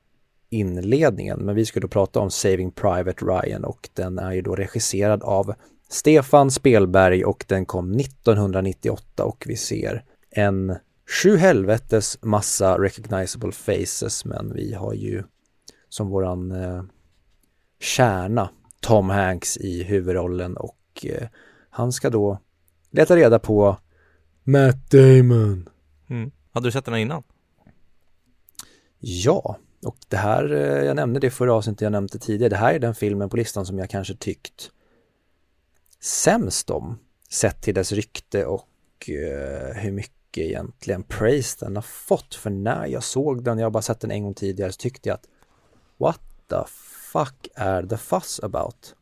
[0.50, 1.40] inledningen.
[1.40, 5.24] Men vi ska då prata om Saving Private Ryan och den är ju då regisserad
[5.24, 5.54] av
[5.96, 10.76] Stefan Spelberg och den kom 1998 och vi ser en
[11.24, 15.24] sju helvetes massa recognizable faces men vi har ju
[15.90, 16.84] som våran eh,
[17.80, 21.28] kärna Tom Hanks i huvudrollen och eh,
[21.70, 22.40] han ska då
[22.92, 23.78] leta reda på
[24.44, 25.70] Matt Damon.
[26.10, 26.32] Mm.
[26.52, 27.24] Hade du sett den här innan?
[29.00, 32.74] Ja, och det här, eh, jag nämnde det förra avsnittet jag nämnde tidigare, det här
[32.74, 34.72] är den filmen på listan som jag kanske tyckt
[36.06, 42.36] sämst om, sett till dess rykte och eh, hur mycket egentligen praise den har fått.
[42.36, 45.10] För när jag såg den, jag har bara sett den en gång tidigare, så tyckte
[45.10, 45.28] jag att
[45.98, 46.64] what the
[47.12, 48.96] fuck är the fuss about?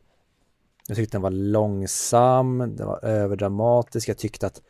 [0.88, 4.62] Jag tyckte den var långsam, den var överdramatisk, jag tyckte att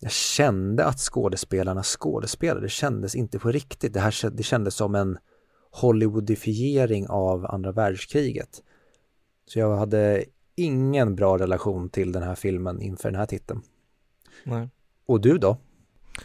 [0.00, 3.92] jag kände att skådespelarna skådespelade, det kändes inte på riktigt.
[3.92, 5.18] Det här det kändes som en
[5.70, 8.62] Hollywoodifiering av andra världskriget.
[9.46, 10.24] Så jag hade
[10.56, 13.62] ingen bra relation till den här filmen inför den här titeln.
[14.44, 14.68] Nej.
[15.06, 15.56] Och du då?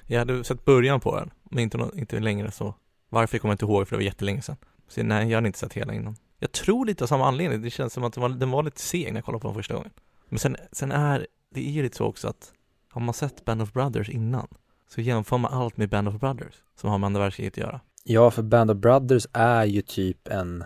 [0.07, 2.75] Jag hade sett början på den, men inte, inte längre så.
[3.09, 4.57] Varför kommer jag inte ihåg, för det var jättelänge sedan.
[4.87, 6.15] Så nej, jag hade inte sett hela innan.
[6.39, 8.81] Jag tror lite av samma anledning, det känns som att den var, den var lite
[8.81, 9.91] seg när jag kollade på den första gången.
[10.29, 12.53] Men sen, sen är, det är lite så också att
[12.89, 14.47] har man sett Band of Brothers innan
[14.89, 17.81] så jämför man allt med Band of Brothers som har med andra världskriget att göra.
[18.03, 20.63] Ja, för Band of Brothers är ju typ en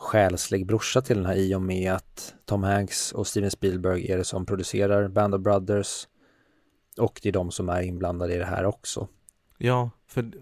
[0.00, 4.16] själslig brorsa till den här i och med att Tom Hanks och Steven Spielberg är
[4.16, 6.08] det som producerar Band of Brothers
[6.98, 9.08] och det är de som är inblandade i det här också.
[9.58, 10.32] Ja, för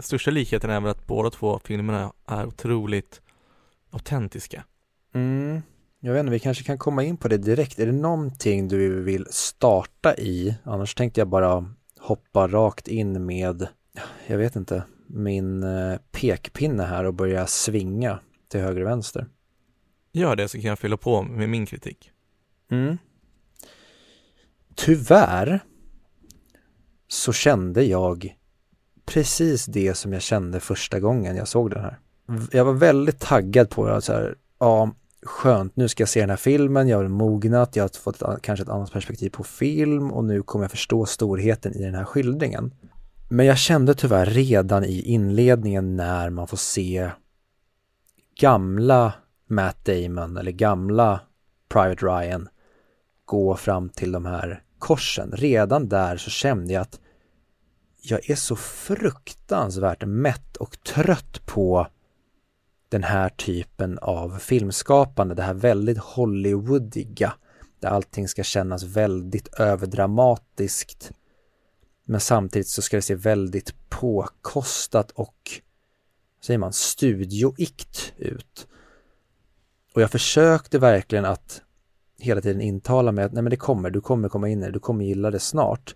[0.00, 3.20] största likheten är väl att båda två filmerna är otroligt
[3.90, 4.64] autentiska.
[5.14, 5.62] Mm,
[6.00, 7.78] jag vet inte, vi kanske kan komma in på det direkt.
[7.78, 10.56] Är det någonting du vill starta i?
[10.64, 13.68] Annars tänkte jag bara hoppa rakt in med,
[14.26, 19.26] jag vet inte, min eh, pekpinne här och börja svinga till höger och vänster.
[20.12, 22.10] Gör det så kan jag fylla på med min kritik.
[22.70, 22.98] Mm.
[24.74, 25.60] Tyvärr
[27.08, 28.36] så kände jag
[29.06, 31.98] precis det som jag kände första gången jag såg den här.
[32.52, 34.90] Jag var väldigt taggad på det, så här, ja,
[35.22, 38.42] skönt, nu ska jag se den här filmen, jag har mognat, jag har fått ett,
[38.42, 42.04] kanske ett annat perspektiv på film och nu kommer jag förstå storheten i den här
[42.04, 42.74] skildringen.
[43.28, 47.10] Men jag kände tyvärr redan i inledningen när man får se
[48.36, 49.12] gamla
[49.46, 51.20] Matt Damon eller gamla
[51.68, 52.48] Private Ryan
[53.24, 55.32] gå fram till de här korsen.
[55.32, 57.00] Redan där så kände jag att
[58.02, 61.86] jag är så fruktansvärt mätt och trött på
[62.88, 67.34] den här typen av filmskapande, det här väldigt Hollywoodiga,
[67.80, 71.10] där allting ska kännas väldigt överdramatiskt.
[72.04, 75.60] Men samtidigt så ska det se väldigt påkostat och,
[76.44, 78.66] säger man, studioikt ut.
[79.94, 81.62] Och jag försökte verkligen att
[82.18, 84.72] hela tiden intala mig att nej men det kommer, du kommer komma in i det,
[84.72, 85.94] du kommer gilla det snart.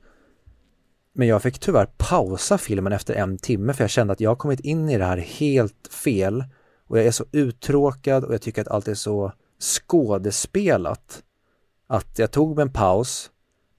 [1.12, 4.36] Men jag fick tyvärr pausa filmen efter en timme för jag kände att jag har
[4.36, 6.44] kommit in i det här helt fel
[6.86, 11.22] och jag är så uttråkad och jag tycker att allt är så skådespelat
[11.86, 13.30] att jag tog mig en paus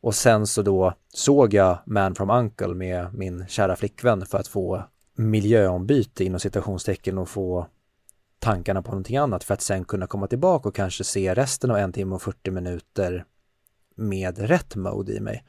[0.01, 4.47] och sen så då såg jag Man from Uncle med min kära flickvän för att
[4.47, 4.83] få
[5.19, 7.67] miljöombyte inom citationstecken och få
[8.39, 11.77] tankarna på någonting annat för att sen kunna komma tillbaka och kanske se resten av
[11.77, 13.25] en timme och 40 minuter
[13.95, 15.43] med rätt mode i mig.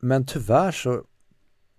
[0.00, 1.02] Men tyvärr så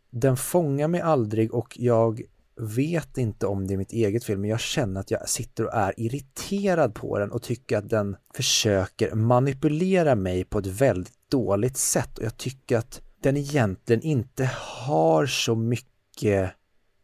[0.10, 2.21] den fångar mig aldrig och jag
[2.56, 5.73] vet inte om det är mitt eget fel men jag känner att jag sitter och
[5.73, 11.77] är irriterad på den och tycker att den försöker manipulera mig på ett väldigt dåligt
[11.77, 14.51] sätt och jag tycker att den egentligen inte
[14.86, 16.51] har så mycket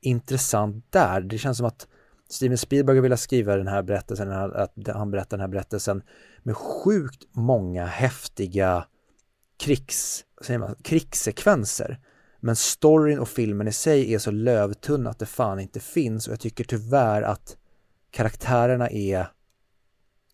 [0.01, 1.21] intressant där.
[1.21, 1.88] Det känns som att
[2.29, 6.03] Steven Spielberg vill skriva den här berättelsen, att han berättar den här berättelsen
[6.43, 8.85] med sjukt många häftiga
[9.57, 11.99] krigs, säger man, krigssekvenser
[12.39, 16.31] men storyn och filmen i sig är så lövtunn att det fan inte finns och
[16.31, 17.57] jag tycker tyvärr att
[18.12, 19.27] karaktärerna är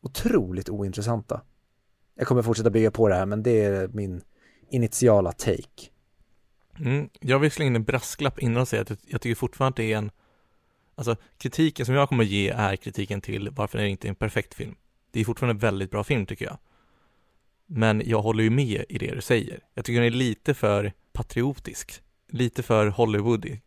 [0.02, 1.42] otroligt ointressanta.
[2.16, 4.22] Jag kommer fortsätta bygga på det här men det är min
[4.70, 5.90] initiala take.
[6.80, 9.76] Mm, jag vill slänga in en brasklapp innan och säga att jag tycker fortfarande att
[9.76, 10.12] det är en
[10.96, 14.16] Alltså kritiken som jag kommer att ge är kritiken till varför det inte är en
[14.16, 14.76] perfekt film.
[15.12, 16.58] Det är fortfarande en väldigt bra film tycker jag.
[17.66, 19.60] Men jag håller ju med i det du säger.
[19.74, 23.62] Jag tycker den är lite för patriotisk, lite för Hollywoodig.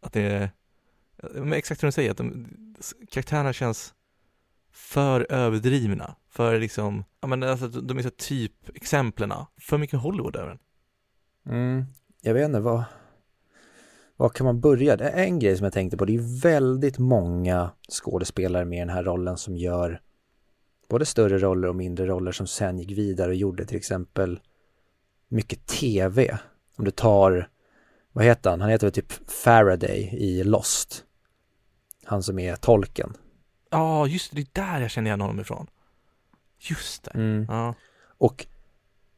[0.00, 0.50] Att det är,
[1.54, 2.46] exakt som du säger, att de,
[3.10, 3.94] karaktärerna känns
[4.72, 10.36] för överdrivna, för liksom, ja men alltså de är så typ exemplen för mycket Hollywood
[10.36, 10.58] över den.
[11.54, 11.86] Mm,
[12.28, 12.84] jag vet inte vad,
[14.16, 14.96] Var kan man börja?
[14.96, 16.04] Det är en grej som jag tänkte på.
[16.04, 20.00] Det är väldigt många skådespelare med den här rollen som gör
[20.88, 24.40] både större roller och mindre roller som sen gick vidare och gjorde till exempel
[25.28, 26.38] mycket tv.
[26.76, 27.48] Om du tar,
[28.12, 28.60] vad heter han?
[28.60, 31.04] Han heter väl typ Faraday i Lost.
[32.04, 33.16] Han som är tolken.
[33.70, 35.66] Ja, just det, det är där jag känner igen honom ifrån.
[36.58, 37.10] Just det.
[37.10, 37.46] Mm.
[37.48, 37.74] Ja.
[38.18, 38.46] Och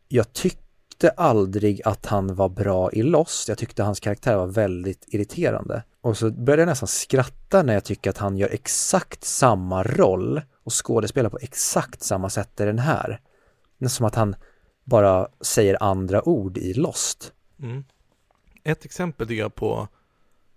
[0.09, 0.33] jag
[1.01, 3.49] tyckte aldrig att han var bra i Lost.
[3.49, 5.83] Jag tyckte hans karaktär var väldigt irriterande.
[6.01, 10.41] Och så började jag nästan skratta när jag tycker att han gör exakt samma roll
[10.65, 13.21] och skådespelar på exakt samma sätt i den här.
[13.89, 14.37] Som att han
[14.85, 17.33] bara säger andra ord i Lost.
[17.63, 17.85] Mm.
[18.65, 19.89] Ett exempel tycker jag på,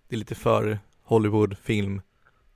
[0.08, 2.02] det är lite för Hollywood-film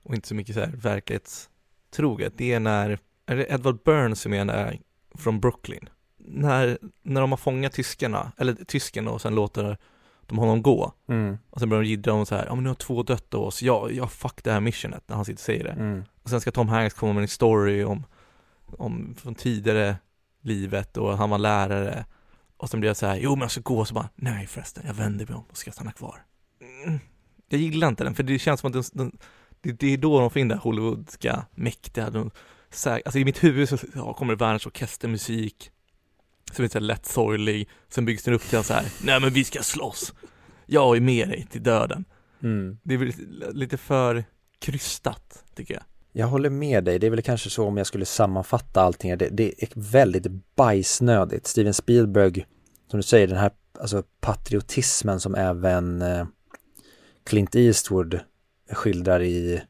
[0.02, 2.32] och inte så mycket så här verklighetstroget.
[2.36, 4.80] Det är när, är det Edward Burns som är
[5.14, 5.88] från Brooklyn?
[6.30, 9.76] När, när de har fångat tyskarna, eller tysken och sen låter
[10.26, 10.92] de honom gå.
[11.08, 13.34] Mm, Och sen börjar de jiddra om så här, ja men nu har två dött
[13.34, 15.70] av oss, ja, ja fuck det här missionet, när han sitter och säger det.
[15.70, 18.04] mm, Och sen ska Tom Hanks komma med en story om,
[18.66, 19.96] om från tidigare
[20.42, 22.04] livet och han var lärare.
[22.56, 24.84] Och sen blir jag så här, jo men jag ska gå, så bara, nej förresten,
[24.86, 26.22] jag vänder mig om och ska stanna kvar.
[26.84, 26.98] Mm.
[27.48, 29.18] Jag gillar inte den, för det känns som att den, den,
[29.60, 32.30] det, det är då de får in det här Hollywoodska, mäktiga, de,
[32.84, 35.70] alltså i mitt huvud så ja, kommer det världens orkestermusik,
[36.54, 39.44] som är så lätt sorglig, sen byggs den upp till så här, nej men vi
[39.44, 40.12] ska slåss,
[40.66, 42.04] jag är med dig till döden.
[42.42, 42.78] mm.
[42.82, 43.12] Det är väl
[43.52, 44.24] lite för
[44.58, 45.82] krystat, tycker jag.
[46.12, 46.98] Jag håller med dig.
[46.98, 49.18] Det är väl kanske så om jag skulle sammanfatta allting.
[49.18, 51.46] Det, det är väldigt bajsnödigt.
[51.46, 52.46] Steven Spielberg,
[52.90, 56.26] som du säger, den här alltså, patriotismen som även eh,
[57.24, 58.20] Clint Eastwood
[58.72, 59.62] skildrar i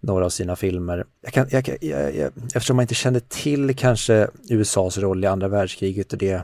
[0.00, 1.06] några av sina filmer.
[1.20, 5.48] Jag kan, jag, jag, jag, eftersom man inte kände till kanske USAs roll i andra
[5.48, 6.42] världskriget och det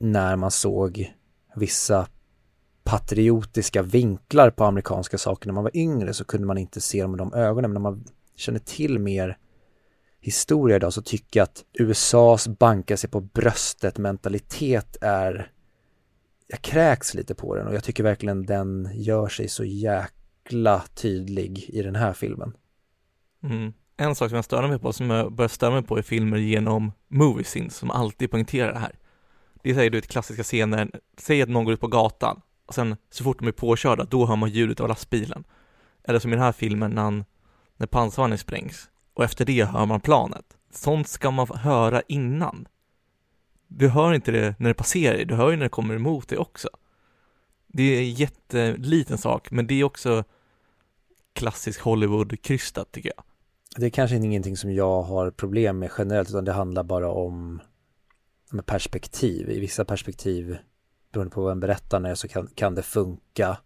[0.00, 1.14] när man såg
[1.56, 2.08] vissa
[2.84, 7.10] patriotiska vinklar på amerikanska saker när man var yngre så kunde man inte se dem
[7.10, 7.72] med de ögonen.
[7.72, 8.04] Men när man
[8.36, 9.38] känner till mer
[10.20, 15.50] historia idag så tycker jag att USAs banka sig på bröstet mentalitet är
[16.48, 20.15] jag kräks lite på den och jag tycker verkligen den gör sig så jäkla
[20.94, 22.52] tydlig i den här filmen.
[23.42, 23.72] Mm.
[23.96, 26.36] En sak som jag stör mig på, som jag börjar störa mig på i filmer
[26.36, 28.98] genom movie scenes, som alltid poängterar det här.
[29.62, 32.74] Det är säger du vet klassiska scener, säg att någon går ut på gatan, och
[32.74, 35.44] sen så fort de är påkörda, då hör man ljudet av lastbilen.
[36.04, 37.24] Eller som i den här filmen när, han,
[37.76, 40.56] när pansarvagnen sprängs, och efter det hör man planet.
[40.70, 42.68] Sånt ska man höra innan.
[43.68, 46.28] Du hör inte det när det passerar dig, du hör ju när det kommer emot
[46.28, 46.68] dig också.
[47.66, 50.24] Det är en jätteliten sak, men det är också
[51.36, 53.24] klassisk Hollywood-krystat tycker jag.
[53.76, 57.60] Det är kanske ingenting som jag har problem med generellt utan det handlar bara om
[58.50, 59.50] med perspektiv.
[59.50, 60.58] I vissa perspektiv
[61.12, 63.58] beroende på vad en berättaren är så kan, kan det funka.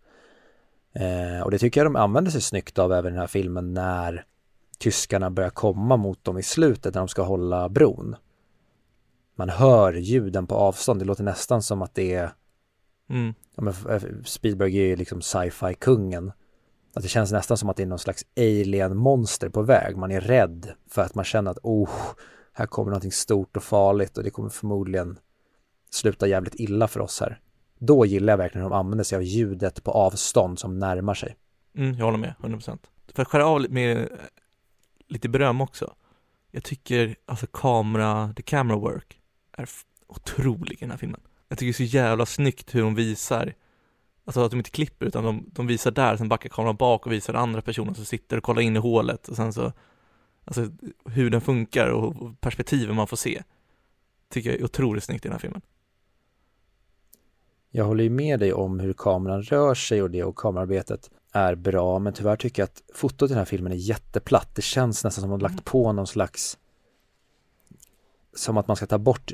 [0.92, 3.74] Eh, och det tycker jag de använder sig snyggt av även i den här filmen
[3.74, 4.24] när
[4.78, 8.16] tyskarna börjar komma mot dem i slutet när de ska hålla bron.
[9.34, 11.00] Man hör ljuden på avstånd.
[11.00, 12.32] Det låter nästan som att det är
[13.10, 13.34] Mm.
[13.54, 13.72] ja,
[14.24, 16.32] Spielberg är ju liksom sci-fi kungen.
[16.94, 19.96] Att det känns nästan som att det är någon slags alien-monster på väg.
[19.96, 21.90] Man är rädd för att man känner att oh,
[22.52, 25.18] här kommer någonting stort och farligt och det kommer förmodligen
[25.90, 27.40] sluta jävligt illa för oss här.
[27.78, 31.36] Då gillar jag verkligen hur de använder sig av ljudet på avstånd som närmar sig.
[31.76, 32.78] Mm, jag håller med, 100%.
[33.14, 34.08] För att skära av med
[35.08, 35.94] lite beröm också.
[36.50, 39.20] Jag tycker alltså kamera, the camera work
[39.52, 39.68] är
[40.06, 41.20] otrolig i den här filmen.
[41.48, 43.54] Jag tycker det är så jävla snyggt hur de visar,
[44.30, 47.12] alltså att de inte klipper utan de, de visar där, sen backar kameran bak och
[47.12, 49.72] visar andra personer som sitter och kollar in i hålet och sen så,
[50.44, 50.68] alltså
[51.04, 53.42] hur den funkar och perspektiven man får se.
[54.28, 55.60] Tycker jag är otroligt snyggt i den här filmen.
[57.70, 61.54] Jag håller ju med dig om hur kameran rör sig och det och kamerarbetet är
[61.54, 64.54] bra men tyvärr tycker jag att fotot i den här filmen är jätteplatt.
[64.54, 66.58] Det känns nästan som att de har lagt på någon slags
[68.34, 69.32] som att man ska ta bort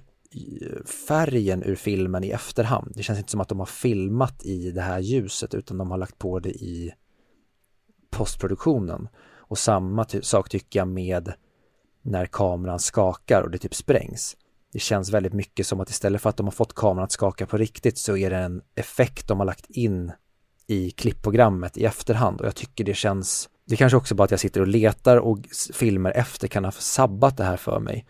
[1.08, 2.92] färgen ur filmen i efterhand.
[2.94, 5.98] Det känns inte som att de har filmat i det här ljuset utan de har
[5.98, 6.92] lagt på det i
[8.10, 9.08] postproduktionen.
[9.34, 11.32] Och samma ty- sak tycker jag med
[12.02, 14.36] när kameran skakar och det typ sprängs.
[14.72, 17.46] Det känns väldigt mycket som att istället för att de har fått kameran att skaka
[17.46, 20.12] på riktigt så är det en effekt de har lagt in
[20.66, 24.40] i klippprogrammet i efterhand och jag tycker det känns det kanske också bara att jag
[24.40, 25.38] sitter och letar och
[25.72, 28.06] filmer efter kan ha sabbat det här för mig.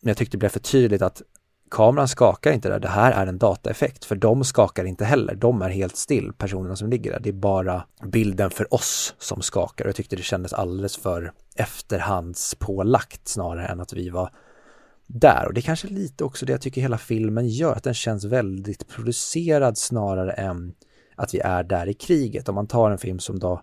[0.00, 1.22] Men jag tyckte det blev för tydligt att
[1.70, 5.62] kameran skakar inte där, det här är en dataeffekt för de skakar inte heller, de
[5.62, 7.20] är helt still, personerna som ligger där.
[7.20, 11.32] Det är bara bilden för oss som skakar och jag tyckte det kändes alldeles för
[11.56, 14.30] efterhandspålagt snarare än att vi var
[15.06, 17.94] där och det är kanske lite också det jag tycker hela filmen gör, att den
[17.94, 20.74] känns väldigt producerad snarare än
[21.16, 22.48] att vi är där i kriget.
[22.48, 23.62] Om man tar en film som då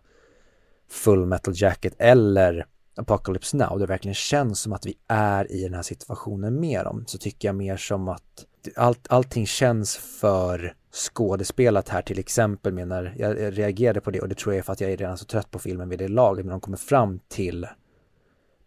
[0.89, 2.65] Full Metal Jacket eller
[2.97, 7.03] Apocalypse Now, det verkligen känns som att vi är i den här situationen med dem,
[7.07, 12.87] så tycker jag mer som att allt, allting känns för skådespelat här till exempel med
[12.87, 15.17] när jag reagerade på det och det tror jag är för att jag är redan
[15.17, 17.67] så trött på filmen vid det laget men de kommer fram till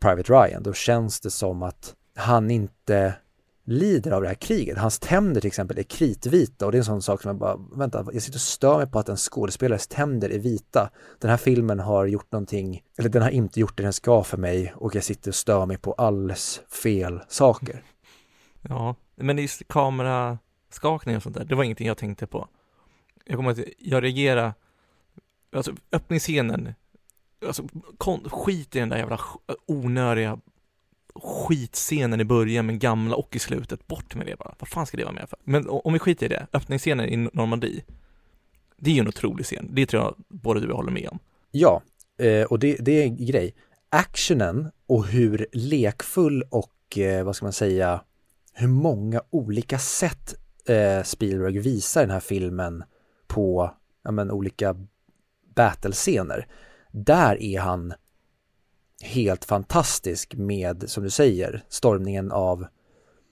[0.00, 3.14] Private Ryan då känns det som att han inte
[3.70, 4.78] lider av det här kriget.
[4.78, 7.56] Hans tänder till exempel är kritvita och det är en sån sak som jag bara,
[7.72, 10.90] vänta, jag sitter och stör mig på att en skådespelares tänder är vita.
[11.18, 14.36] Den här filmen har gjort någonting, eller den har inte gjort det den ska för
[14.36, 17.82] mig och jag sitter och stör mig på alldeles fel saker.
[18.62, 22.48] Ja, men just kameraskakning och sånt där, det var ingenting jag tänkte på.
[23.24, 24.54] Jag kommer att jag reagerade,
[25.52, 26.74] alltså öppningsscenen,
[27.46, 27.62] alltså
[28.24, 29.20] skit i den där jävla
[29.66, 30.38] onödiga
[31.14, 34.54] skitscenen i början med gamla och i slutet, bort med det bara.
[34.58, 35.38] Vad fan ska det vara med för?
[35.44, 37.84] Men om vi skiter i det, öppningsscenen i Normandie,
[38.76, 39.68] det är ju en otrolig scen.
[39.72, 41.18] Det tror jag både du och jag håller med om.
[41.50, 41.82] Ja,
[42.18, 43.54] eh, och det, det är en grej.
[43.88, 48.00] Actionen och hur lekfull och eh, vad ska man säga,
[48.52, 52.84] hur många olika sätt eh, Spielberg visar den här filmen
[53.26, 54.76] på ja, men, olika
[55.54, 56.46] battle-scener.
[56.92, 57.94] Där är han
[59.02, 62.66] helt fantastisk med, som du säger, stormningen av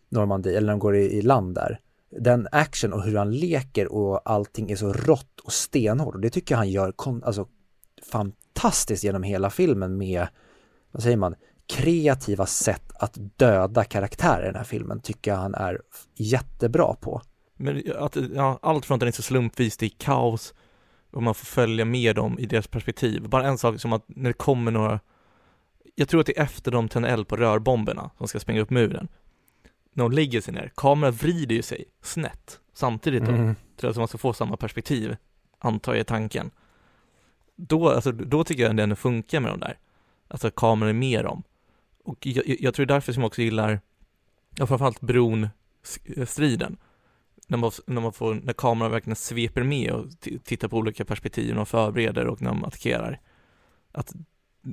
[0.09, 1.81] Normandie, eller när de går i, i land där.
[2.11, 6.31] Den action och hur han leker och allting är så rått och stenhårt och det
[6.31, 7.49] tycker jag han gör kon, alltså,
[8.13, 10.27] fantastiskt genom hela filmen med,
[10.93, 11.35] vad säger man,
[11.69, 15.81] kreativa sätt att döda karaktärer i den här filmen tycker jag han är
[16.15, 17.23] jättebra på.
[17.57, 20.55] Men att, ja, allt från att den är så slumpvis, det är kaos
[21.11, 23.29] och man får följa med dem i deras perspektiv.
[23.29, 25.01] Bara en sak som att när det kommer några
[25.99, 28.71] jag tror att det är efter de tänder eld på rörbomberna som ska springa upp
[28.71, 29.09] muren.
[29.93, 33.55] När de lägger sig ner, kameran vrider ju sig snett samtidigt då, mm.
[33.79, 35.17] så man ska få samma perspektiv,
[35.59, 36.51] antar jag tanken.
[37.57, 39.79] Då, alltså, då tycker jag att den funkar med de där.
[40.29, 41.43] Alltså kameran är med dem.
[42.05, 43.81] Och jag, jag tror det är därför som jag också gillar,
[44.57, 46.77] ja framförallt bron-striden.
[47.47, 50.07] När man, när man får, när kameran verkligen sveper med och
[50.45, 53.21] tittar på olika perspektiv och förbereder och när de attackerar.
[53.93, 54.15] Att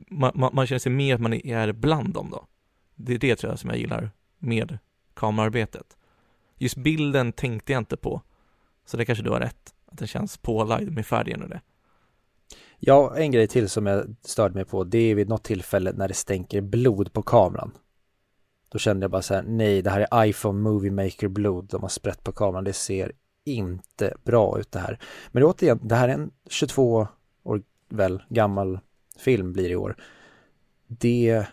[0.08, 2.46] man, man, man, känner sig mer att man är bland dem då.
[2.96, 4.78] Det är det tror jag som jag gillar med
[5.14, 5.98] kamerarbetet.
[6.58, 8.22] Just bilden tänkte jag inte på,
[8.86, 11.62] så det kanske du har rätt, att den känns pålagd med färgen och det.
[12.80, 16.08] Ja, en grej till som jag störde mig på, det är vid något tillfälle när
[16.08, 17.72] det stänker blod på kameran.
[18.70, 21.82] Då kände jag bara så här, nej, det här är iPhone Movie Maker blod de
[21.82, 23.12] har sprätt på kameran, det ser
[23.46, 25.00] inte bra ut det här.
[25.32, 27.08] Men återigen, det här är en 22
[27.44, 28.80] år väl gammal
[29.17, 29.95] film blir i år.
[30.88, 31.45] Det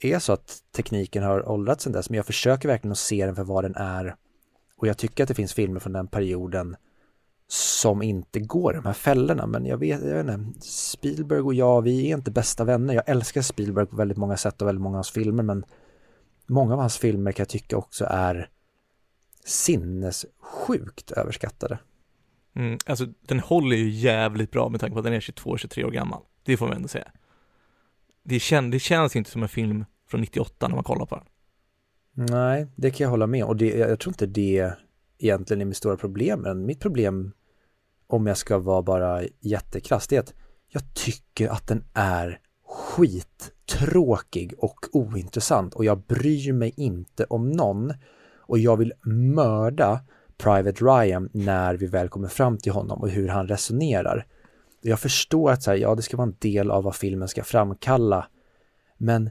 [0.00, 3.36] är så att tekniken har åldrats sedan dess, men jag försöker verkligen att se den
[3.36, 4.16] för vad den är.
[4.76, 6.76] Och jag tycker att det finns filmer från den perioden
[7.50, 11.54] som inte går i de här fällorna, men jag vet, jag vet inte, Spielberg och
[11.54, 12.94] jag, vi är inte bästa vänner.
[12.94, 15.64] Jag älskar Spielberg på väldigt många sätt och väldigt många av hans filmer, men
[16.46, 18.48] många av hans filmer kan jag tycka också är
[19.44, 21.78] sinnessjukt överskattade.
[22.56, 25.90] Mm, alltså den håller ju jävligt bra med tanke på att den är 22-23 år
[25.90, 26.20] gammal.
[26.42, 27.08] Det får man ändå säga.
[28.22, 31.24] Det, kän, det känns inte som en film från 98 när man kollar på den.
[32.26, 34.72] Nej, det kan jag hålla med och det, jag tror inte det
[35.18, 36.40] egentligen är mitt stora problem.
[36.40, 37.32] Men mitt problem,
[38.06, 40.34] om jag ska vara bara jättekrass, det är att
[40.68, 47.92] jag tycker att den är skittråkig och ointressant och jag bryr mig inte om någon
[48.36, 50.00] och jag vill mörda
[50.36, 54.26] Private Ryan när vi väl kommer fram till honom och hur han resonerar.
[54.80, 57.44] Jag förstår att så här, ja, det ska vara en del av vad filmen ska
[57.44, 58.26] framkalla,
[58.96, 59.30] men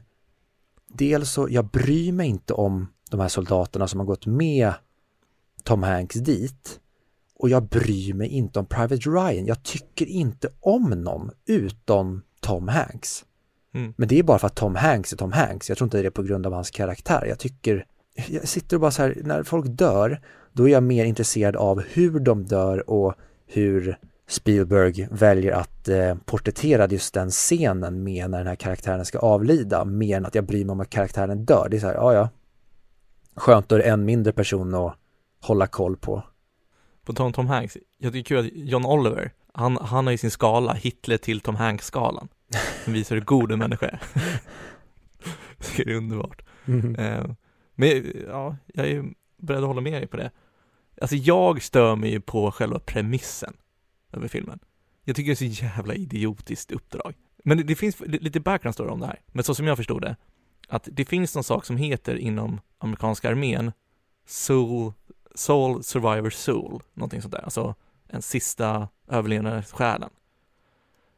[0.88, 4.72] dels så, jag bryr mig inte om de här soldaterna som har gått med
[5.64, 6.80] Tom Hanks dit
[7.38, 9.46] och jag bryr mig inte om Private Ryan.
[9.46, 13.24] Jag tycker inte om någon utom Tom Hanks.
[13.74, 13.94] Mm.
[13.96, 15.68] Men det är bara för att Tom Hanks är Tom Hanks.
[15.68, 17.26] Jag tror inte det är på grund av hans karaktär.
[17.28, 17.86] Jag tycker,
[18.28, 20.20] jag sitter och bara så här, när folk dör,
[20.52, 23.14] då är jag mer intresserad av hur de dör och
[23.46, 29.18] hur Spielberg väljer att eh, porträttera just den scenen med när den här karaktären ska
[29.18, 31.68] avlida, mer än att jag bryr mig om att karaktären dör.
[31.70, 32.28] Det är så här, ja ja,
[33.34, 34.96] skönt då är det en mindre person att
[35.40, 36.22] hålla koll på.
[37.04, 40.30] På Tom, Tom Hanks, jag tycker kul att John Oliver, han, han har ju sin
[40.30, 42.28] skala, Hitler till Tom Hanks-skalan,
[42.84, 44.00] som visar hur god en människa är.
[45.76, 46.42] det är underbart.
[46.66, 46.94] Mm.
[46.94, 47.30] Eh,
[47.74, 49.04] men ja, jag är
[49.36, 50.30] beredd att hålla med dig på det.
[51.00, 53.54] Alltså jag stör mig ju på själva premissen
[54.12, 54.58] över filmen.
[55.04, 57.14] Jag tycker det är så jävla idiotiskt uppdrag.
[57.44, 59.20] Men det, det finns lite background story om det här.
[59.26, 60.16] Men så som jag förstod det,
[60.68, 63.72] att det finns någon sak som heter inom amerikanska armén
[64.26, 64.92] Soul,
[65.34, 67.44] Soul Survivor Soul, någonting sånt där.
[67.44, 67.74] Alltså
[68.06, 70.10] en sista överlevnadssjälen.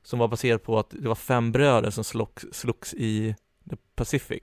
[0.03, 3.35] Som var baserad på att det var fem bröder som slogs, slogs i
[3.71, 4.43] the Pacific.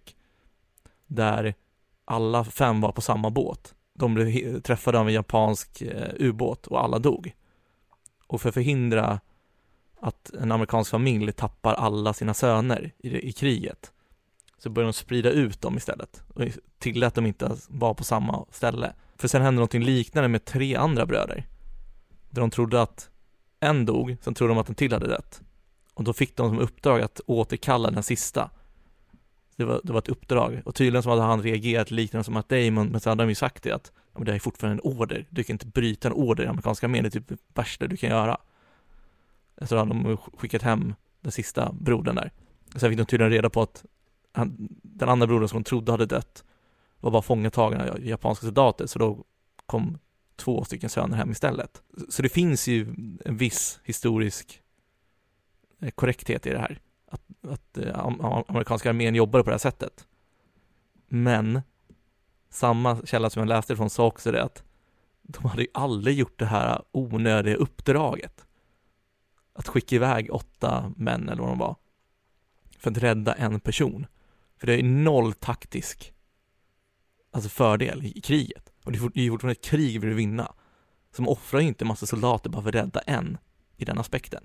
[1.07, 1.55] Där
[2.05, 3.75] alla fem var på samma båt.
[3.93, 7.33] De blev träffade av en japansk eh, ubåt och alla dog.
[8.27, 9.19] Och för att förhindra
[9.99, 13.91] att en amerikansk familj tappar alla sina söner i, i kriget
[14.57, 16.43] så började de sprida ut dem istället och
[16.79, 18.93] tillät dem inte att vara på samma ställe.
[19.15, 21.47] För sen hände någonting liknande med tre andra bröder.
[22.29, 23.09] Där de trodde att
[23.59, 25.41] en dog, sen trodde de att en till hade dött.
[25.93, 28.49] Och då fick de som uppdrag att återkalla den sista.
[29.57, 32.49] Det var, det var ett uppdrag och tydligen så hade han reagerat liknande som att
[32.49, 34.97] Damon, men så hade de ju sagt det att ja, men det är fortfarande en
[34.97, 37.87] order, du kan inte bryta en order i amerikanska armén, det är typ det värsta
[37.87, 38.37] du kan göra.
[39.61, 42.31] Så hade de skickat hem den sista brodern där.
[42.75, 43.85] Sen fick de tydligen reda på att
[44.33, 46.43] han, den andra brodern som de trodde hade dött
[46.99, 49.23] var bara fångatagen av japanska soldater, så då
[49.65, 49.97] kom
[50.35, 51.81] två stycken söner hem istället.
[52.09, 52.95] Så det finns ju
[53.25, 54.61] en viss historisk
[55.81, 56.79] eh, korrekthet i det här.
[57.41, 58.05] Att, att eh,
[58.47, 60.07] amerikanska armén jobbade på det här sättet.
[61.07, 61.61] Men
[62.49, 64.63] samma källa som jag läste från sa också det att
[65.21, 68.45] de hade ju aldrig gjort det här onödiga uppdraget.
[69.53, 71.75] Att skicka iväg åtta män eller vad de var.
[72.79, 74.07] För att rädda en person.
[74.57, 76.13] För det är noll taktisk
[77.31, 78.71] alltså fördel i kriget.
[78.83, 80.53] Och det är fortfarande ett krig vi vill vinna.
[81.11, 83.37] Så man offrar inte massa soldater bara för att rädda en
[83.77, 84.43] i den aspekten.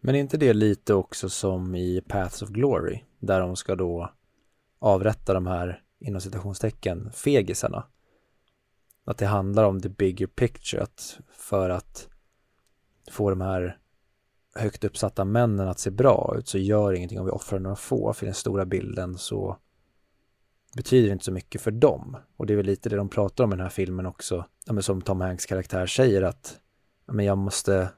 [0.00, 4.10] Men är inte det lite också som i Paths of Glory, där de ska då
[4.78, 7.86] avrätta de här, inom citationstecken, fegisarna?
[9.04, 12.08] Att det handlar om the bigger picture, att för att
[13.10, 13.78] få de här
[14.54, 18.12] högt uppsatta männen att se bra ut så gör ingenting om vi offrar några få,
[18.12, 19.56] för den stora bilden så
[20.76, 22.16] betyder inte så mycket för dem.
[22.36, 24.72] Och det är väl lite det de pratar om i den här filmen också, ja,
[24.72, 26.60] men som Tom Hanks karaktär säger att
[27.06, 27.88] ja, men jag, måste,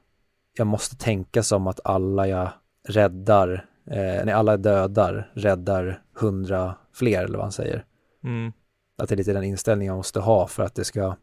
[0.59, 2.49] jag måste tänka som att alla jag
[2.87, 7.85] räddar, eh, när alla dödar, räddar hundra fler eller vad han säger.
[8.23, 8.51] Mm.
[8.97, 11.15] Att det är lite den inställningen man måste ha för att det ska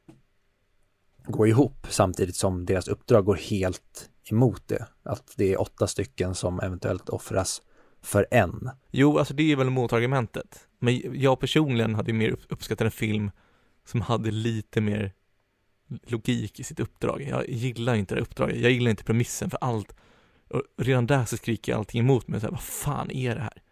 [1.26, 4.86] gå ihop samtidigt som deras uppdrag går helt emot det.
[5.02, 7.62] Att det är åtta stycken som eventuellt offras
[8.02, 8.70] för en.
[8.90, 10.68] Jo, alltså det är väl motargumentet.
[10.78, 13.30] Men jag personligen hade mer uppskattat en film
[13.86, 15.12] som hade lite mer
[16.06, 17.22] logik i sitt uppdrag.
[17.30, 19.96] Jag gillar inte det uppdraget, jag gillar inte premissen för allt.
[20.48, 23.62] Och redan där så skriker allting emot mig, så här, vad fan är det här?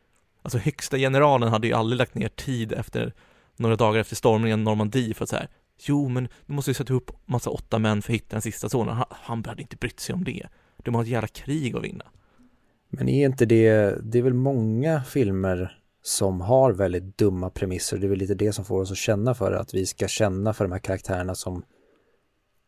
[0.43, 3.15] Alltså högsta generalen hade ju aldrig lagt ner tid efter
[3.57, 5.49] några dagar efter stormningen av Normandie för att säga
[5.79, 8.69] Jo, men du måste ju sätta ihop massa åtta män för att hitta den sista
[8.69, 8.95] sonen.
[8.95, 10.47] Han, han hade inte brytt sig om det.
[10.77, 12.05] De har ett jävla krig att vinna.
[12.89, 17.99] Men är inte det, det är väl många filmer som har väldigt dumma premisser.
[17.99, 20.53] Det är väl lite det som får oss att känna för att vi ska känna
[20.53, 21.62] för de här karaktärerna som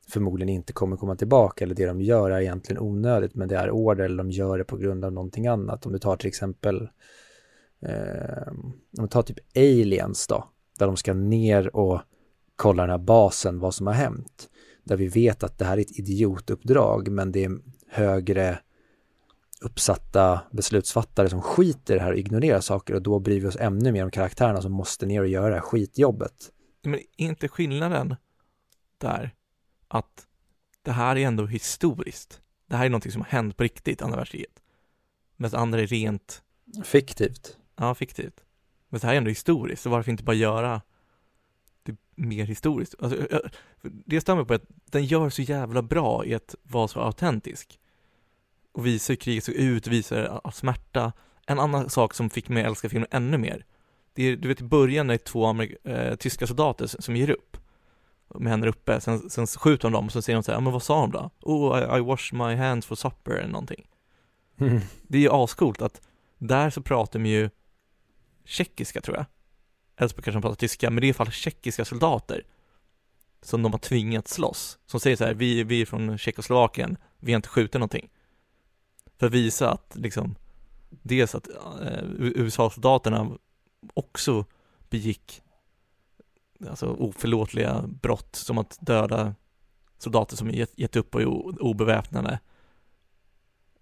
[0.09, 3.71] förmodligen inte kommer komma tillbaka eller det de gör är egentligen onödigt men det är
[3.71, 5.87] order eller de gör det på grund av någonting annat.
[5.87, 6.89] Om du tar till exempel
[7.81, 8.49] eh,
[8.99, 10.49] om du tar typ Aliens då,
[10.79, 12.01] där de ska ner och
[12.57, 14.49] kolla den här basen, vad som har hänt.
[14.85, 18.59] Där vi vet att det här är ett idiotuppdrag men det är högre
[19.61, 23.57] uppsatta beslutsfattare som skiter i det här och ignorerar saker och då bryr vi oss
[23.57, 26.53] ännu mer om karaktärerna som måste ner och göra det här skitjobbet.
[26.83, 28.17] Men är inte skillnaden
[28.99, 29.35] där
[29.89, 30.27] att
[30.83, 32.41] det här är ändå historiskt.
[32.67, 34.63] Det här är någonting som har hänt på riktigt, andra världskriget.
[35.37, 36.43] Medan andra är rent
[36.85, 37.57] Fiktivt.
[37.77, 38.45] Ja, fiktivt.
[38.89, 40.83] Men det här är ändå historiskt, så varför inte bara göra
[41.83, 42.95] det mer historiskt?
[42.99, 43.29] Alltså,
[43.83, 47.79] det stämmer på att den gör så jävla bra i att vara så autentisk
[48.73, 51.13] och visar hur kriget såg ut, visar smärta.
[51.47, 53.65] En annan sak som fick mig att älska filmen ännu mer,
[54.13, 57.31] det är, du vet i början när det är två äh, tyska soldater som ger
[57.31, 57.57] upp
[58.35, 60.61] med händerna uppe, sen, sen skjuter de dem och så säger de så här, ja
[60.61, 61.31] men vad sa de då?
[61.43, 63.87] Oh, I, I wash my hands for supper eller någonting.
[64.61, 64.81] Mm.
[65.03, 66.01] Det är ju ascoolt att
[66.39, 67.51] där så pratar de ju
[68.45, 69.27] tjeckiska tror jag.
[69.97, 72.45] Eller så kanske de pratar tyska, men det är i alla fall tjeckiska soldater
[73.43, 74.79] som de har tvingat slåss.
[74.87, 78.09] Som säger så här, vi, vi är från Tjeckoslovakien, vi har inte skjutit någonting.
[79.19, 80.35] För att visa att liksom,
[80.91, 81.49] dels att
[81.83, 83.39] eh, USA-soldaterna
[83.95, 84.45] också
[84.91, 85.43] begick
[86.69, 89.35] alltså oförlåtliga brott som att döda
[89.99, 91.27] soldater som gett, gett upp och är
[91.63, 92.41] obeväpnade.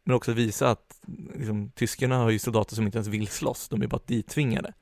[0.05, 1.01] Men också visa att
[1.35, 4.73] liksom, tyskarna har ju soldater som inte ens vill slåss, de är bara dittvingade.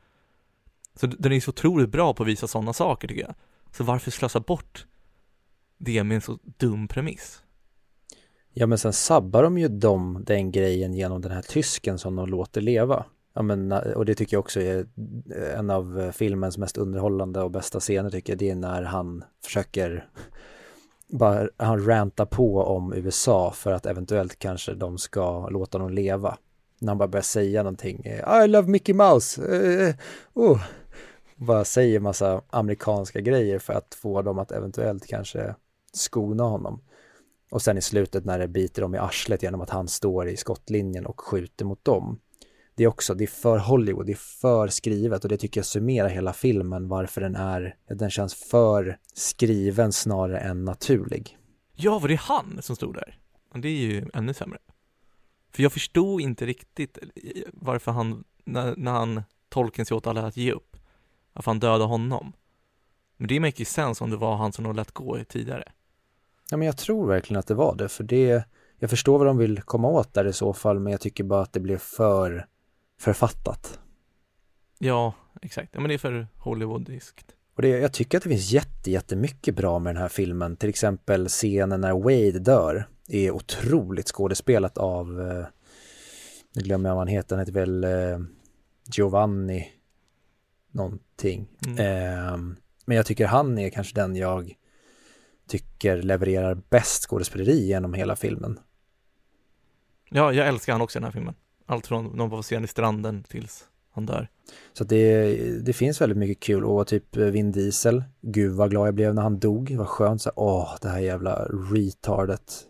[0.95, 3.35] Så den är så otroligt bra på att visa sådana saker tycker jag.
[3.71, 4.87] Så varför slösa bort
[5.79, 7.43] det med en så dum premiss?
[8.53, 12.29] Ja men sen sabbar de ju dem, den grejen genom den här tysken som de
[12.29, 13.05] låter leva.
[13.33, 14.87] Ja men, eh, och det tycker jag också är
[15.37, 18.39] eh, en av eh, filmens mest underhållande och bästa scener tycker jag.
[18.39, 20.09] Det är när han försöker
[21.09, 26.39] bara, han rantar på om USA för att eventuellt kanske de ska låta dem leva.
[26.79, 28.05] När han bara börjar säga någonting,
[28.45, 29.95] I love Mickey Mouse, uh,
[30.35, 30.63] oh.
[31.37, 35.55] Bara säger massa amerikanska grejer för att få dem att eventuellt kanske
[35.93, 36.81] skona honom.
[37.51, 40.37] Och sen i slutet när det biter dem i arslet genom att han står i
[40.37, 42.19] skottlinjen och skjuter mot dem.
[42.83, 45.67] Det är också, det är för Hollywood, det är för skrivet och det tycker jag
[45.67, 51.39] summerar hela filmen varför den är, den känns för skriven snarare än naturlig.
[51.73, 53.19] Ja, var det han som stod där?
[53.55, 54.59] Det är ju ännu sämre.
[55.53, 56.99] För jag förstod inte riktigt
[57.53, 60.77] varför han, när, när han tolken sig åt alla att ge upp,
[61.33, 62.33] varför han dödade honom.
[63.17, 65.73] Men det make sense om det var han som de lät gå tidigare.
[66.51, 68.45] Ja, men jag tror verkligen att det var det, för det,
[68.79, 71.43] jag förstår vad de vill komma åt där i så fall, men jag tycker bara
[71.43, 72.47] att det blev för
[73.03, 73.81] författat.
[74.79, 75.71] Ja, exakt.
[75.73, 77.35] Ja, men det är för Hollywoodiskt.
[77.55, 80.57] Och det, jag tycker att det finns jätte, jättemycket bra med den här filmen.
[80.57, 85.47] Till exempel scenen när Wade dör är otroligt skådespelat av, eh,
[86.55, 88.19] nu glömmer jag vad han heter, han heter väl eh,
[88.95, 89.73] Giovanni
[90.71, 91.49] någonting.
[91.67, 91.79] Mm.
[91.79, 92.37] Eh,
[92.85, 94.55] men jag tycker han är kanske den jag
[95.49, 98.61] tycker levererar bäst skådespeleri genom hela filmen.
[100.11, 101.35] Ja, jag älskar han också i den här filmen.
[101.67, 104.29] Allt från de får se i stranden tills han dör.
[104.73, 108.95] Så det, det finns väldigt mycket kul och typ Vin Diesel, gud vad glad jag
[108.95, 112.67] blev när han dog, vad skönt så åh det här jävla retardet.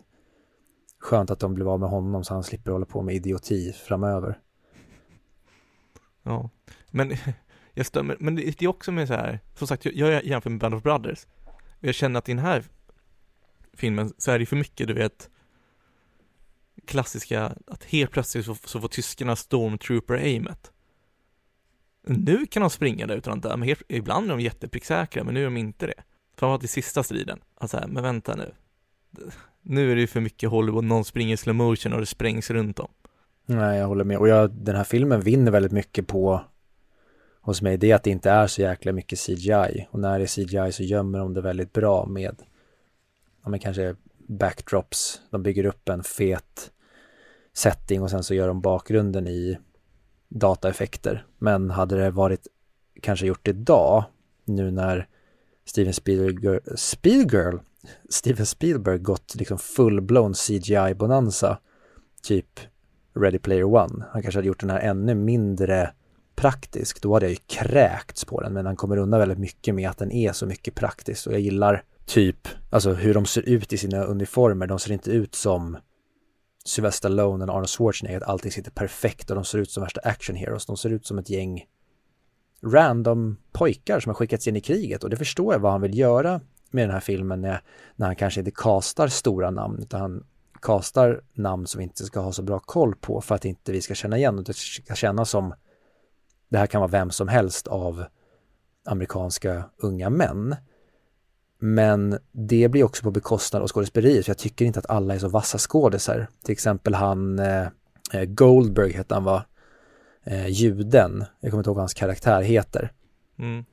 [0.99, 4.39] Skönt att de blev av med honom så han slipper hålla på med idioti framöver.
[6.23, 6.49] Ja,
[6.91, 7.13] men
[7.73, 10.75] jag stämmer, men det är också med så här, som sagt jag jämför med Band
[10.75, 11.27] of Brothers.
[11.79, 12.63] Jag känner att i den här
[13.73, 15.29] filmen så är det för mycket, du vet,
[16.85, 20.71] klassiska, att helt plötsligt så, så får tyskarna stormtrooper-aimet.
[22.07, 25.33] Nu kan de springa där utan att dö, men helt, ibland är de jättepricksäkra, men
[25.33, 26.03] nu är de inte det.
[26.37, 27.39] Framförallt i sista striden.
[27.55, 28.53] Alltså, men vänta nu.
[29.61, 32.49] Nu är det ju för mycket Hollywood, någon springer i slow motion och det sprängs
[32.49, 32.89] runt om.
[33.45, 34.17] Nej, jag håller med.
[34.17, 36.41] Och jag, den här filmen vinner väldigt mycket på
[37.41, 39.87] hos mig, det är att det inte är så jäkla mycket CGI.
[39.91, 42.41] Och när det är CGI så gömmer de det väldigt bra med,
[43.43, 43.95] ja men kanske
[44.27, 45.21] backdrops.
[45.29, 46.71] De bygger upp en fet
[47.53, 49.57] setting och sen så gör de bakgrunden i
[50.29, 51.25] dataeffekter.
[51.37, 52.47] Men hade det varit
[53.01, 54.03] kanske gjort idag,
[54.45, 55.07] nu när
[55.65, 57.59] Steven Spielberg, Spielberg,
[58.09, 61.57] Steven Spielberg gått liksom full-blown CGI-bonanza,
[62.21, 62.59] typ
[63.15, 64.05] Ready Player One.
[64.11, 65.93] Han kanske hade gjort den här ännu mindre
[66.35, 69.89] praktisk, då hade jag ju kräkts på den, men han kommer undan väldigt mycket med
[69.89, 73.73] att den är så mycket praktisk och jag gillar typ, alltså hur de ser ut
[73.73, 75.77] i sina uniformer, de ser inte ut som
[76.65, 80.01] Sylvester Stallone och Arnold Schwarzenegger, att allting sitter perfekt och de ser ut som värsta
[80.03, 80.65] action heroes.
[80.65, 81.65] De ser ut som ett gäng
[82.63, 85.97] random pojkar som har skickats in i kriget och det förstår jag vad han vill
[85.97, 86.41] göra
[86.71, 87.61] med den här filmen när,
[87.95, 90.23] när han kanske inte kastar stora namn utan han
[90.61, 93.81] kastar namn som vi inte ska ha så bra koll på för att inte vi
[93.81, 95.53] ska känna igen och det ska kännas som
[96.49, 98.05] det här kan vara vem som helst av
[98.85, 100.55] amerikanska unga män.
[101.65, 105.19] Men det blir också på bekostnad av skådespeleriet, för jag tycker inte att alla är
[105.19, 106.27] så vassa skådisar.
[106.43, 107.67] Till exempel han eh,
[108.13, 109.47] eh, Goldberg hette han var,
[110.23, 112.91] eh, juden, jag kommer inte ihåg vad hans karaktär heter.
[113.39, 113.65] Mm.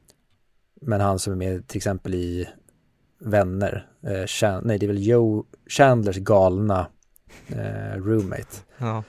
[0.80, 2.49] Men han som är med till exempel i
[3.20, 6.86] Vänner, eh, Chan nej det är väl Joe Chandlers galna
[7.49, 8.57] eh, roommate.
[8.78, 9.05] Ja.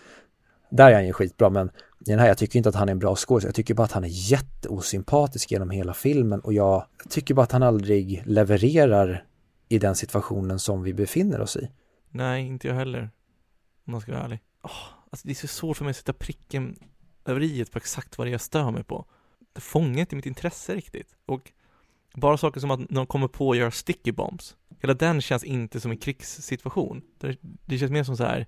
[0.69, 1.71] Där är han ju skitbra, men
[2.05, 3.83] i den här, jag tycker inte att han är en bra skådespelare, jag tycker bara
[3.83, 9.25] att han är jätteosympatisk genom hela filmen och jag tycker bara att han aldrig levererar
[9.69, 11.69] i den situationen som vi befinner oss i.
[12.09, 13.09] Nej, inte jag heller.
[13.85, 14.39] Om man ska vara ärlig.
[14.63, 14.71] Oh,
[15.09, 16.79] alltså det är så svårt för mig att sätta pricken
[17.25, 19.05] över i på exakt vad det är jag stör mig på.
[19.53, 21.15] Det fångar inte mitt intresse riktigt.
[21.25, 21.51] Och
[22.15, 24.55] bara saker som att när de kommer på att göra sticky bombs.
[24.79, 27.01] Hela den känns inte som en krigssituation.
[27.17, 28.47] Det, det känns mer som så här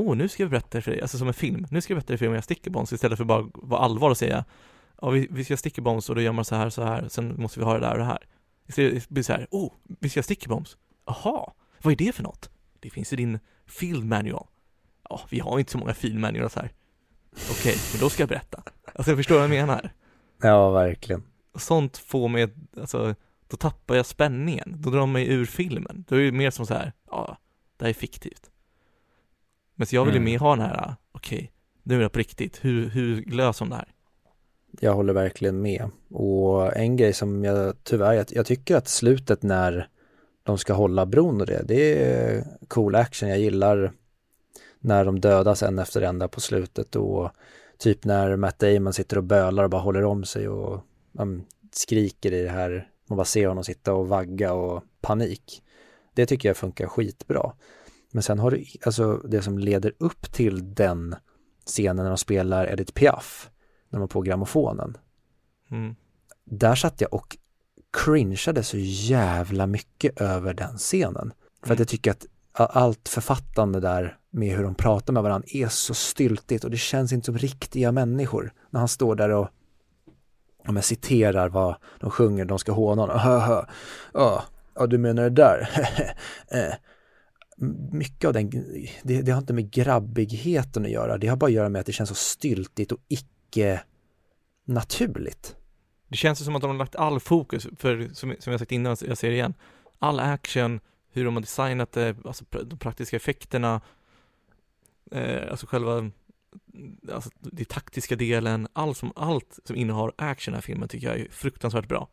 [0.00, 2.18] åh, nu ska jag berätta för dig, alltså som en film, nu ska jag berätta
[2.18, 4.44] för dig om jag sticker bombs istället för bara vara allvar och säga,
[5.00, 7.34] ja, vi, vi ska sticker bombs och då gör man så här, så här, sen
[7.38, 8.26] måste vi ha det där och det här.
[8.68, 10.76] Istället blir det så här, åh, vi ska sticker bombs,
[11.06, 12.50] jaha, vad är det för något?
[12.80, 14.46] Det finns i din field manual.
[15.08, 16.72] Ja, vi har inte så många field manuals här.
[17.32, 18.62] Okej, okay, men då ska jag berätta.
[18.94, 19.92] Alltså jag förstår vad jag menar.
[20.42, 21.22] Ja, verkligen.
[21.54, 22.48] Sånt får mig,
[22.80, 23.14] alltså,
[23.48, 24.74] då tappar jag spänningen.
[24.78, 26.04] Då drar de mig ur filmen.
[26.08, 27.38] Då är det mer som så här, ja,
[27.76, 28.50] det här är fiktivt.
[29.80, 30.32] Men så jag vill ju mm.
[30.32, 31.48] mer ha den här, okej, okay,
[31.82, 33.88] nu är det på riktigt, hur, hur löser de det här?
[34.80, 35.90] Jag håller verkligen med.
[36.10, 39.88] Och en grej som jag tyvärr, jag, jag tycker att slutet när
[40.42, 43.28] de ska hålla bron och det, det är cool action.
[43.28, 43.92] Jag gillar
[44.80, 47.30] när de dödas en efter en där på slutet och
[47.78, 50.80] typ när Matt Damon sitter och bölar och bara håller om sig och
[51.12, 55.62] man skriker i det här, man bara ser honom sitta och vagga och panik.
[56.14, 57.52] Det tycker jag funkar skitbra.
[58.10, 61.14] Men sen har du, alltså det som leder upp till den
[61.66, 63.50] scenen när de spelar Edith Piaf,
[63.88, 64.96] när de var på grammofonen.
[65.70, 65.94] Mm.
[66.44, 67.36] Där satt jag och
[68.04, 71.32] cringeade så jävla mycket över den scenen.
[71.62, 71.78] För att Mm.
[71.78, 76.64] jag tycker att allt författande där med hur de pratar med varandra är så styltigt
[76.64, 78.52] och det känns inte som riktiga människor.
[78.70, 79.48] När han står där och
[80.66, 83.16] om jag citerar vad de sjunger, de ska håna honom.
[83.24, 83.66] Ja,
[84.74, 85.68] ja, du menar det där?
[87.92, 88.50] Mycket av den,
[89.02, 91.86] det, det har inte med grabbigheten att göra, det har bara att göra med att
[91.86, 93.82] det känns så styltigt och icke
[94.64, 95.56] naturligt.
[96.08, 98.96] Det känns som att de har lagt all fokus, för som, som jag sagt innan,
[99.00, 99.54] jag det igen,
[99.98, 100.80] all action,
[101.12, 103.80] hur de har designat det, alltså de praktiska effekterna,
[105.10, 106.10] eh, alltså själva,
[107.12, 111.06] alltså den taktiska delen, all som, allt som innehar action i den här filmen tycker
[111.06, 112.08] jag är fruktansvärt bra.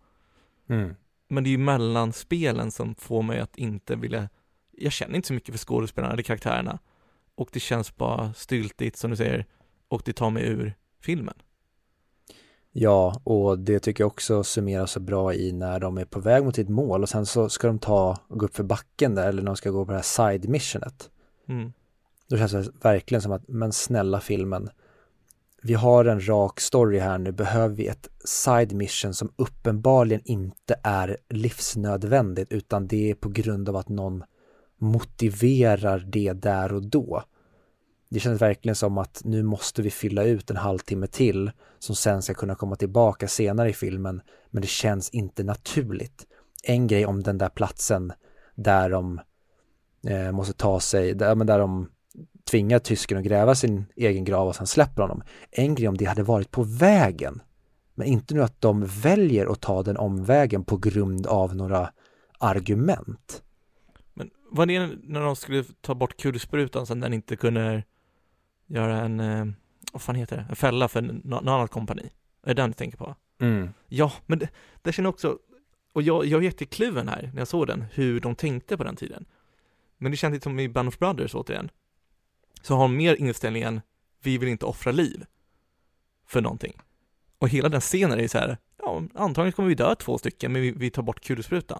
[1.27, 4.29] Men det är ju mellanspelen som får mig att inte vilja,
[4.77, 6.79] jag känner inte så mycket för skådespelarna eller karaktärerna.
[7.35, 9.45] Och det känns bara styltigt som du säger,
[9.87, 11.35] och det tar mig ur filmen.
[12.71, 16.43] Ja, och det tycker jag också summeras så bra i när de är på väg
[16.43, 19.27] mot sitt mål och sen så ska de ta och gå upp för backen där
[19.27, 21.09] eller de ska gå på det här side missionet.
[21.47, 21.73] Mm.
[22.29, 24.69] Då känns det verkligen som att, men snälla filmen,
[25.61, 30.75] vi har en rak story här nu, behöver vi ett side mission som uppenbarligen inte
[30.83, 34.23] är livsnödvändigt utan det är på grund av att någon
[34.77, 37.23] motiverar det där och då.
[38.09, 42.21] Det känns verkligen som att nu måste vi fylla ut en halvtimme till som sen
[42.21, 46.27] ska kunna komma tillbaka senare i filmen men det känns inte naturligt.
[46.63, 48.13] En grej om den där platsen
[48.55, 49.21] där de
[50.07, 51.89] eh, måste ta sig, där, men där de
[52.49, 55.23] tvingar tysken att gräva sin egen grav och sen släpper honom.
[55.51, 57.41] En grej om det hade varit på vägen.
[57.95, 61.89] Men inte nu att de väljer att ta den omvägen på grund av några
[62.39, 63.43] argument.
[64.49, 67.83] Var det när de skulle ta bort kulsprutan så att den inte kunde
[68.65, 69.45] göra en, eh,
[69.93, 72.09] vad fan heter det, en fälla för något annat kompani?
[72.43, 73.15] Är det den du tänker på?
[73.87, 74.49] Ja, men det,
[74.81, 75.39] det känner också,
[75.93, 78.95] och jag, jag är jättekluven här när jag såg den, hur de tänkte på den
[78.95, 79.25] tiden.
[79.97, 81.69] Men det känns lite som i Band of Brothers återigen,
[82.61, 83.81] så har de mer inställningen,
[84.23, 85.25] vi vill inte offra liv
[86.25, 86.73] för någonting.
[87.39, 90.61] Och hela den scenen är så här, ja, antagligen kommer vi dö två stycken, men
[90.61, 91.79] vi, vi tar bort kulsprutan.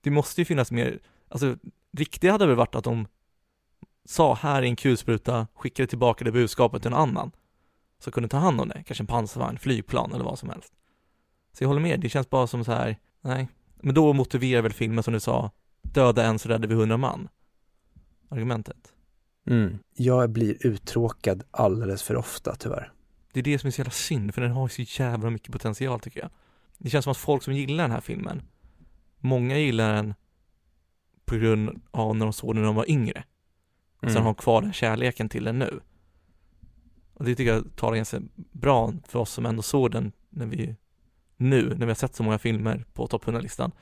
[0.00, 0.98] Det måste ju finnas mer,
[1.28, 1.56] alltså
[1.92, 3.06] riktigt hade väl varit att de
[4.04, 7.32] sa här är en kulspruta, skickade tillbaka det budskapet till en annan
[7.98, 10.72] som kunde ta hand om det, kanske en pansarvagn, flygplan eller vad som helst.
[11.52, 13.48] Så jag håller med, det känns bara som så här, nej.
[13.76, 15.50] Men då motiverar väl filmen som du sa,
[15.82, 17.28] döda en så räddar vi hundra man.
[18.28, 18.94] Argumentet.
[19.46, 19.78] Mm.
[19.94, 22.92] Jag blir uttråkad alldeles för ofta tyvärr.
[23.32, 26.00] Det är det som är så jävla synd, för den har så jävla mycket potential
[26.00, 26.30] tycker jag.
[26.78, 28.42] Det känns som att folk som gillar den här filmen,
[29.18, 30.14] många gillar den
[31.28, 33.24] på grund av när de såg den när de var yngre.
[34.02, 35.80] Och sen har kvar den kärleken till den nu.
[37.14, 40.76] Och det tycker jag talar ganska bra för oss som ändå såg den när vi,
[41.36, 43.72] nu, när vi har sett så många filmer på topp 100-listan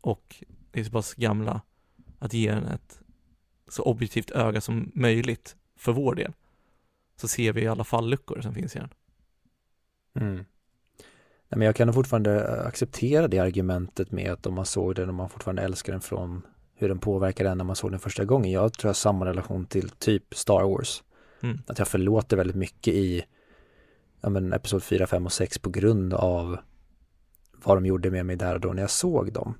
[0.00, 1.60] och är så pass gamla,
[2.18, 3.00] att ge den ett
[3.68, 6.32] så objektivt öga som möjligt för vår del.
[7.16, 8.90] Så ser vi alla fall luckor som finns i den.
[10.14, 10.44] Mm.
[11.48, 15.08] Nej, men jag kan fortfarande eh, acceptera det argumentet med att om man såg den
[15.08, 16.42] och man fortfarande älskar den från
[16.82, 18.50] hur den påverkade en när man såg den första gången.
[18.50, 21.02] Jag tror jag har samma relation till typ Star Wars.
[21.42, 21.58] Mm.
[21.66, 23.24] Att jag förlåter väldigt mycket i
[24.20, 26.58] ja, men, episod 4, 5 och 6 på grund av
[27.64, 29.54] vad de gjorde med mig där och då när jag såg dem.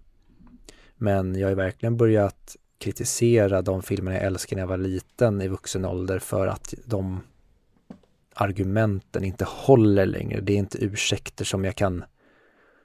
[0.97, 5.49] Men jag har verkligen börjat kritisera de filmer jag älskade när jag var liten i
[5.49, 7.21] vuxen ålder för att de
[8.35, 10.41] argumenten inte håller längre.
[10.41, 12.05] Det är inte ursäkter som jag kan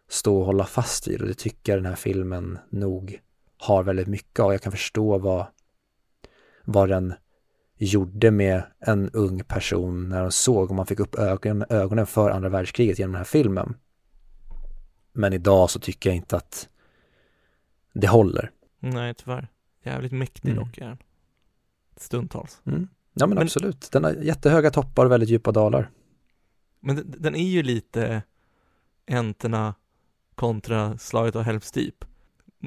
[0.09, 3.21] stå och hålla fast vid och det tycker jag den här filmen nog
[3.57, 4.51] har väldigt mycket av.
[4.51, 5.45] Jag kan förstå vad,
[6.65, 7.13] vad den
[7.77, 12.29] gjorde med en ung person när de såg och man fick upp ögonen, ögonen för
[12.29, 13.75] andra världskriget genom den här filmen.
[15.13, 16.69] Men idag så tycker jag inte att
[17.93, 18.51] det håller.
[18.79, 19.47] Nej, tyvärr.
[19.83, 20.63] Jävligt mäktig Mm.
[20.63, 20.97] dock är den.
[21.95, 22.61] Stundtals.
[22.65, 22.87] Mm.
[23.13, 25.89] Ja men, Men- absolut, den har jättehöga toppar och väldigt djupa dalar.
[26.79, 28.23] Men den, är ju lite
[29.07, 29.75] Enterna
[30.35, 31.43] kontra slaget av
[31.73, 32.05] Deep.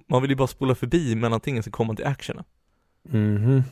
[0.07, 2.45] Man vill ju bara spola förbi mellantingen så kommer man till actionen.
[3.03, 3.63] Mhm.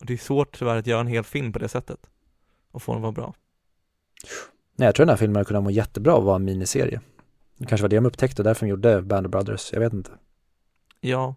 [0.00, 2.10] Och det är svårt tyvärr att göra en hel film på det sättet.
[2.70, 3.34] Och få den vara bra.
[4.76, 7.00] Nej, jag tror den här filmen hade kunnat må jättebra av att vara en miniserie.
[7.56, 10.10] Det kanske var det de upptäckte därför de gjorde Band of Brothers, jag vet inte.
[11.00, 11.34] Ja.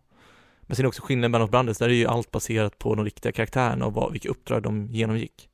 [0.62, 3.32] Men sen är också skillnaden mellan Brothers, där är ju allt baserat på de riktiga
[3.32, 5.50] karaktärerna och vad, vilka uppdrag de genomgick.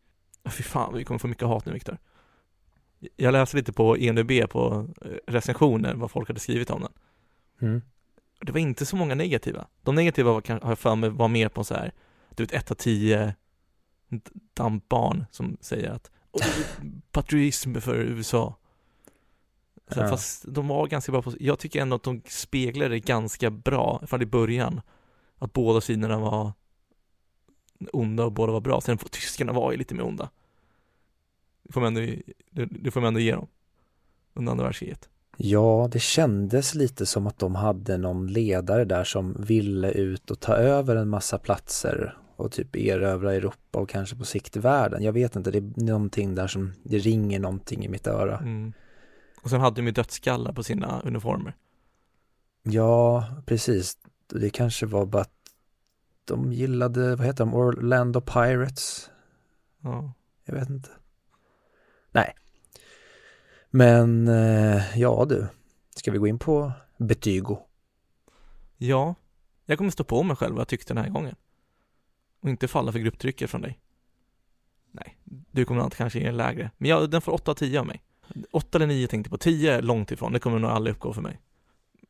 [0.50, 1.98] Fy fan, vi kommer få mycket hat nu Viktor.
[3.16, 6.92] Jag läste lite på ENUB på eh, recensioner, vad folk hade skrivit om den.
[7.62, 7.82] Mm.
[8.40, 9.68] Det var inte så många negativa.
[9.84, 11.92] De negativa var, har jag för mig var mer på så här,
[12.36, 13.36] du vet ett av tio
[14.54, 16.46] dampbarn som säger att "Åh,
[17.12, 18.56] patriotism för USA.
[19.92, 20.10] Så, Ja.
[20.10, 24.02] Fast de var ganska bra på, jag tycker ändå att de speglade det ganska bra,
[24.08, 24.82] från i början.
[25.38, 26.52] Att båda sidorna var
[27.94, 28.82] onda och båda var bra.
[28.82, 30.30] Sen får tyskarna var ju lite mer onda.
[31.64, 32.14] Det får man ändå,
[32.50, 33.48] det, det får man ändå ge dem.
[34.34, 35.10] Under andra världskriget.
[35.40, 40.40] Ja, det kändes lite som att de hade någon ledare där som ville ut och
[40.40, 45.04] ta över en massa platser och typ erövra Europa och kanske på sikt världen.
[45.04, 48.38] Jag vet inte, det är någonting där som, det ringer någonting i mitt öra.
[48.38, 48.74] Mm.
[49.42, 51.56] Och sen hade de ju dödsskallar på sina uniformer.
[52.64, 53.98] Ja, precis.
[54.28, 55.32] Det kanske var bara att
[56.26, 59.10] de gillade, vad heter de, Orlando Pirates?
[59.82, 60.14] Ja.
[60.46, 60.90] Jag vet inte.
[62.12, 62.36] Nej.
[63.70, 65.48] Men, eh, ja du.
[65.96, 67.58] Ska vi gå in på betygo?
[68.78, 69.16] ja,
[69.66, 71.36] jag kommer stå på mig själv vad jag tyckte den här gången.
[72.42, 73.80] Och inte falla för grupptrycket från dig.
[74.92, 76.72] Nej, du kommer att kanske ge en lägre.
[76.78, 78.04] Men jag, den får 8 av 10 av mig.
[78.52, 79.44] 8 eller 9 tänkte jag på.
[79.44, 81.42] 10 är långt ifrån, det kommer nog aldrig uppgå för mig.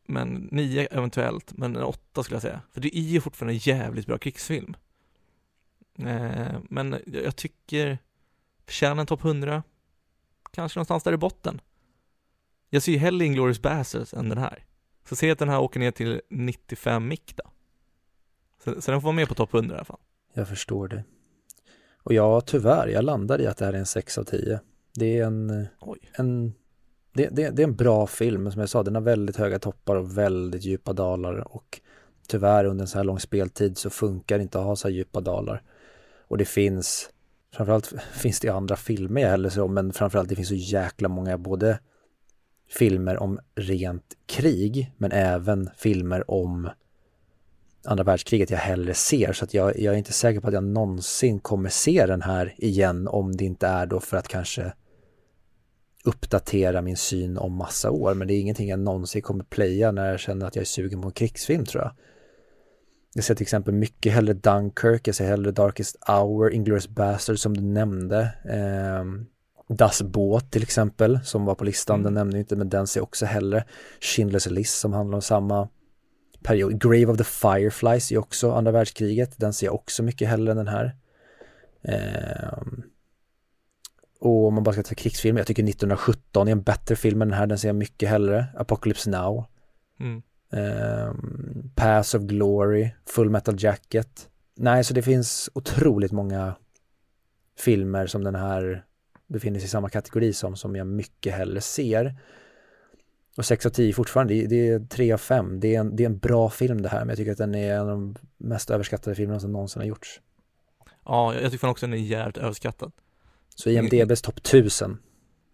[0.06, 2.62] Men 9 eventuellt, men 8 skulle jag säga.
[2.72, 4.76] För det är ju fortfarande en jävligt bra krigsfilm.
[6.00, 7.98] Eh, men jag, jag tycker,
[8.66, 9.64] förtjänar en topp 100?
[10.58, 11.62] Kanske någonstans där i botten.
[12.70, 14.66] Jag ser ju hellre Inglourious Basterds än den här.
[15.10, 17.44] Så säg att den här åker ner till 95 mick då.
[18.64, 20.00] Så, så den får vara med på topp 100 i alla fall.
[20.34, 21.04] Jag förstår det.
[21.98, 24.60] Och ja, tyvärr, jag landar i att det här är en 6 av 10.
[24.94, 26.00] Det är en, Oj.
[26.14, 26.54] en
[27.14, 29.96] det, det, det är en bra film, som jag sa, den har väldigt höga toppar
[29.96, 31.82] och väldigt djupa dalar och
[32.28, 34.96] tyvärr under en så här lång speltid så funkar det inte att ha så här
[34.96, 35.64] djupa dalar.
[36.28, 37.10] Och det finns,
[37.54, 41.10] framförallt finns det andra filmer jag hellre ser om, men framförallt det finns så jäkla
[41.10, 41.80] många både
[42.70, 46.70] filmer om rent krig, men även filmer om
[47.86, 49.34] andra världskriget jag hellre ser.
[49.34, 52.56] Så att jag, jag är inte säker på att jag någonsin kommer se den här
[52.58, 54.74] igen om det inte är då för att kanske
[56.04, 58.14] uppdatera min syn om massa år.
[58.14, 61.02] Men det är ingenting jag någonsin kommer playa när jag känner att jag är sugen
[61.02, 61.92] på en krigsfilm tror jag.
[63.14, 67.58] Jag ser till exempel mycket hellre Dunkirk, jag ser hellre Darkest Hour, Inglourious Bastard som
[67.58, 68.22] du nämnde.
[68.46, 69.06] Eh,
[69.76, 72.04] Das Båt till exempel som var på listan, Mm.
[72.04, 73.66] den nämnde jag inte men den ser jag också hellre.
[74.02, 75.70] Schindler's List som handlar om samma
[76.44, 76.82] period.
[76.82, 80.58] Grave of the Fireflies är också andra världskriget, den ser jag också mycket hellre än
[80.58, 80.96] den här.
[81.84, 82.84] Ehm,
[84.20, 87.28] och om man bara ska ta krigsfilmer, jag tycker 1917 är en bättre film än
[87.30, 88.46] den här, den ser jag mycket hellre.
[88.58, 89.46] Apocalypse Now,
[90.00, 90.22] Mm.
[90.52, 94.30] Ehm, Pass of Glory, Full Metal Jacket.
[94.56, 96.56] Nej, så det finns otroligt många
[97.60, 98.86] filmer som den här
[99.28, 102.16] befinner sig i samma kategori som, som jag mycket hellre ser.
[103.38, 105.60] Och 6 av 10 fortfarande, det, det är 3 av 5.
[105.60, 107.56] Det är, en, det är en bra film det här, men jag tycker att den
[107.56, 110.22] är en av de mest överskattade filmerna som någonsin har gjorts.
[111.06, 112.92] Ja, jag tycker också den är jävligt överskattad.
[113.56, 114.98] Så IMDBs topp 1000.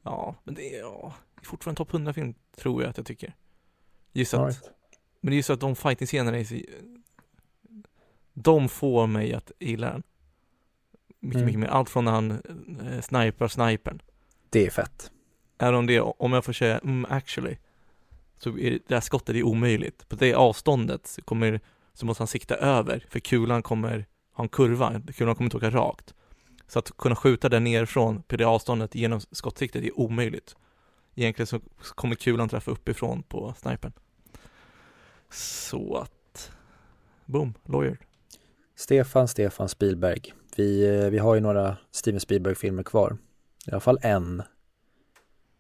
[0.03, 1.13] Ja, men det är, ja,
[1.43, 3.35] fortfarande topp 100-film, tror jag att jag tycker.
[4.15, 4.71] Att, All right.
[5.23, 6.55] Men det är ju så att de fighting-scenerna är så,
[8.33, 10.03] de får mig att gilla den.
[11.19, 11.45] Mycket, Mm.
[11.45, 11.67] mycket mer.
[11.67, 14.01] Allt från när han eh, sniprar snipern.
[14.49, 15.11] Det är fett.
[15.57, 17.57] Även om det, om jag får säga, mm, actually,
[18.37, 20.09] så är det, det här skottet är omöjligt.
[20.09, 21.59] På det avståndet så, kommer,
[21.93, 25.69] så måste han sikta över, för kulan kommer ha en kurva, kulan kommer inte åka
[25.69, 26.13] rakt.
[26.67, 30.55] Så att kunna skjuta den nerifrån på det avståndet genom skottsiktet är omöjligt.
[31.15, 33.93] Egentligen så kommer kulan träffa uppifrån på snipern.
[35.33, 36.51] Så att,
[37.25, 37.97] boom, lawyer.
[38.75, 40.33] Stefan, Stefan Spielberg.
[40.55, 43.17] Vi, eh, vi har ju några Steven Spielberg-filmer kvar.
[43.67, 44.43] I alla fall en.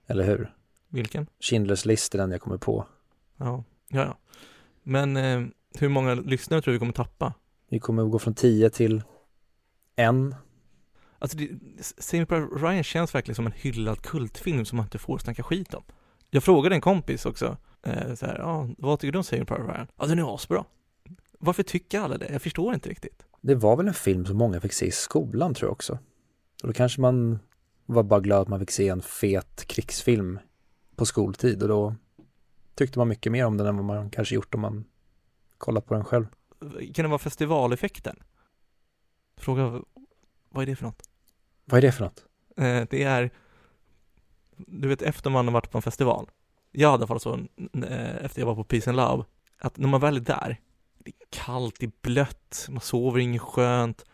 [0.07, 0.53] Eller hur?
[0.89, 1.27] Vilken?
[1.39, 2.87] Schindler's list är den jag kommer på.
[3.37, 4.17] Ja, ja, ja.
[4.83, 5.41] Men eh,
[5.79, 7.33] hur många lyssnare tror du vi kommer tappa?
[7.69, 9.03] Vi kommer gå från 10 till
[9.95, 10.35] en.
[11.19, 11.49] Alltså, det,
[11.79, 15.73] Saving Private Ryan känns verkligen som en hyllad kultfilm som man inte får snacka skit
[15.73, 15.83] om.
[16.29, 19.73] Jag frågade en kompis också, eh, så här, ja, vad tycker du om Saving Private
[19.73, 19.87] Ryan?
[19.97, 20.65] Ja, den är asbra.
[21.39, 22.31] Varför tycker alla det?
[22.31, 23.25] Jag förstår inte riktigt.
[23.41, 25.99] Det var väl en film som många fick se i skolan tror jag också.
[26.61, 27.39] Och då kanske man
[27.85, 30.39] var bara glad att man fick se en fet krigsfilm
[30.95, 31.95] på skoltid och då
[32.75, 34.85] tyckte man mycket mer om den än vad man kanske gjort om man
[35.57, 36.25] kollat på den själv.
[36.93, 38.19] Kan det vara festivaleffekten?
[39.37, 39.81] Fråga,
[40.49, 41.09] vad är det för något?
[41.65, 42.25] Vad är det för något?
[42.57, 43.31] Eh, det är,
[44.57, 46.29] du vet efter man har varit på en festival,
[46.73, 47.33] jag hade i alla fall så
[47.83, 49.23] eh, efter jag var på Peace and Love,
[49.59, 50.59] att när man väl är där,
[50.99, 54.05] det är kallt, det är blött, man sover inget skönt,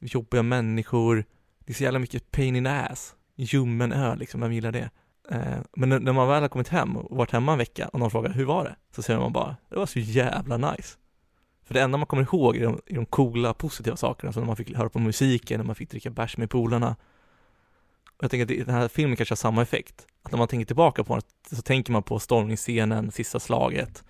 [0.00, 1.24] jobbiga människor,
[1.58, 4.90] det är så jävla mycket pain in the ass, ljummen öl liksom, vem gillar det?
[5.30, 8.10] Eh, men när man väl har kommit hem och varit hemma en vecka och någon
[8.10, 8.76] frågar hur var det?
[8.94, 10.98] Så säger man bara, det var så jävla nice.
[11.64, 14.46] För det enda man kommer ihåg är de, är de coola, positiva sakerna, som när
[14.46, 16.96] man fick höra på musiken, när man fick dricka bärs med polarna.
[18.24, 20.06] Jag tänker att den här filmen kanske har samma effekt.
[20.22, 21.22] Att när man tänker tillbaka på den
[21.56, 24.04] så tänker man på stormningsscenen, sista slaget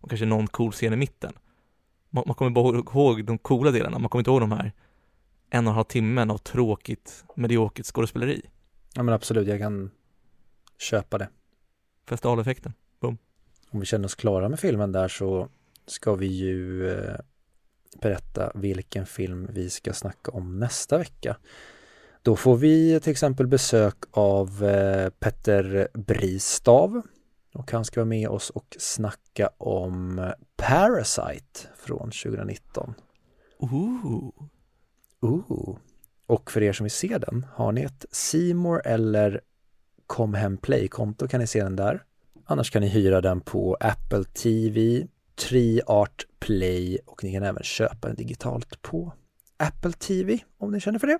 [0.00, 1.32] och kanske någon cool scen i mitten.
[2.10, 4.72] Man, man kommer bara ihåg de coola delarna, man kommer inte ihåg de här
[5.50, 8.42] en och en halv timmen av tråkigt, mediokert skådespeleri.
[8.94, 9.90] Ja men absolut, jag kan
[10.78, 11.28] köpa det.
[12.06, 13.18] Festivaleffekten, boom.
[13.70, 15.48] Om vi känner oss klara med filmen där så
[15.86, 17.16] ska vi ju eh,
[18.02, 21.36] berätta vilken film vi ska snacka om nästa vecka.
[22.28, 27.02] Då får vi till exempel besök av eh, Petter Bristav
[27.54, 32.94] och han ska vara med oss och snacka om Parasite från 2019.
[33.58, 34.30] Ooh.
[35.20, 35.76] Ooh.
[36.26, 39.40] Och för er som vill se den, har ni ett Simor eller
[40.06, 42.02] Kom Hem Play-konto kan ni se den där.
[42.44, 48.08] Annars kan ni hyra den på Apple TV, Triart Play och ni kan även köpa
[48.08, 49.12] den digitalt på
[49.56, 51.18] Apple TV om ni känner för det.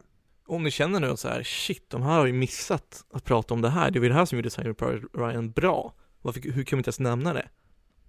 [0.49, 3.63] Om ni känner nu så här, shit, de här har ju missat att prata om
[3.63, 3.91] det här.
[3.91, 4.75] Det var ju det här som gjorde Simon
[5.15, 5.95] Ryan bra.
[6.23, 7.49] Varför, hur kan vi inte ens nämna det?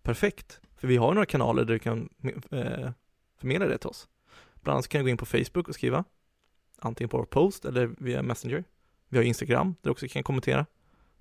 [0.02, 2.10] Perfekt, för vi har några kanaler där du kan
[2.52, 2.92] eh,
[3.40, 4.08] förmedla det till oss.
[4.62, 6.04] Bland annat kan du gå in på Facebook och skriva,
[6.80, 8.64] antingen på vår post eller via Messenger.
[9.10, 10.66] Vi har Instagram där du också kan kommentera.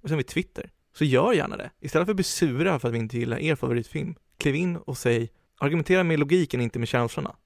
[0.00, 0.70] Och sen har vi Twitter.
[0.92, 1.70] Så gör gärna det.
[1.80, 4.98] Istället för att bli sura för att vi inte gillar er favoritfilm, kliv in och
[4.98, 7.36] säg, argumentera med logiken, inte med känslorna.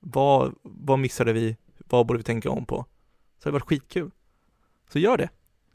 [0.00, 1.56] Vad, vad missade vi?
[1.90, 2.76] Vad borde vi tänka om på?
[3.38, 4.10] Så det har varit skitkul.
[4.92, 5.28] Så gör det.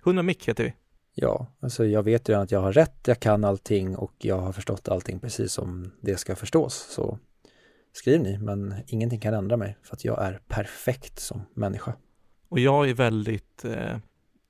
[0.04, 0.74] 100 mick heter vi.
[1.14, 4.52] Ja, alltså jag vet ju att jag har rätt, jag kan allting och jag har
[4.52, 6.88] förstått allting precis som det ska förstås.
[6.90, 7.20] Så
[7.92, 11.94] skriv ni, men ingenting kan ändra mig för att jag är perfekt som människa.
[12.50, 13.98] Och jag är väldigt, eh,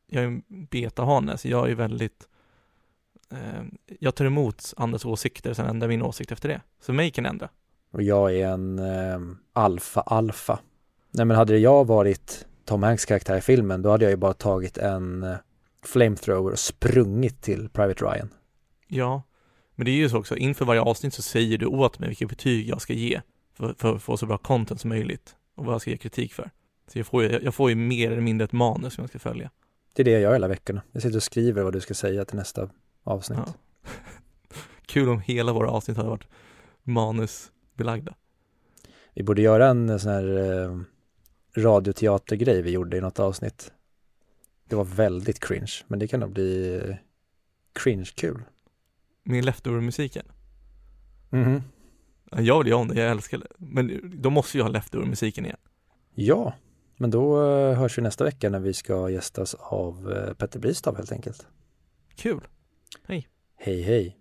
[0.08, 2.28] jag är betahane, så jag är väldigt,
[3.32, 3.64] eh,
[4.00, 6.62] jag tar emot andras åsikter, sen ändrar min åsikt efter det.
[6.80, 7.50] Så mig kan ändra.
[7.92, 9.20] Och jag är en eh,
[9.54, 10.60] alfa-alfa.
[11.14, 14.34] Nej men hade jag varit Tom Hanks karaktär i filmen, då hade jag ju bara
[14.34, 15.36] tagit en eh,
[15.86, 18.30] flamethrower och sprungit till Private Ryan.
[18.88, 19.24] Ja,
[19.76, 22.30] men det är ju så också, inför varje avsnitt så säger du åt mig vilket
[22.30, 23.22] betyg jag ska ge
[23.54, 26.34] för, för att få så bra content som möjligt och vad jag ska ge kritik
[26.34, 26.52] för.
[26.88, 29.20] Så jag får ju, jag får ju mer eller mindre ett manus som jag ska
[29.20, 29.52] följa.
[29.94, 30.82] Det är det jag gör hela veckorna.
[30.92, 32.70] Jag sitter och skriver vad du ska säga till nästa
[33.04, 33.40] avsnitt.
[33.46, 33.54] Ja.
[34.86, 36.28] Kul om hela våra avsnitt hade varit
[36.84, 38.16] manusbelagda.
[39.14, 40.80] Vi borde göra en sån här eh,
[41.56, 43.72] radioteatergrej vi gjorde i något avsnitt.
[44.66, 46.98] Det var väldigt cringe, men det kan nog bli
[47.74, 48.44] cringe-kul.
[49.24, 50.26] Med leftover-musiken?
[51.30, 51.62] Mhm.
[52.32, 53.48] Jag vill göra om det, jag älskar det.
[53.58, 55.58] Men då måste jag ha leftover-musiken igen.
[56.14, 56.54] Ja,
[56.98, 60.98] men då eh, hörs vi nästa vecka när vi ska gästas av eh, Petter Bristav
[60.98, 61.48] helt enkelt.
[62.16, 62.48] Kul.
[63.06, 63.28] Hej.
[63.56, 64.18] Hej hej.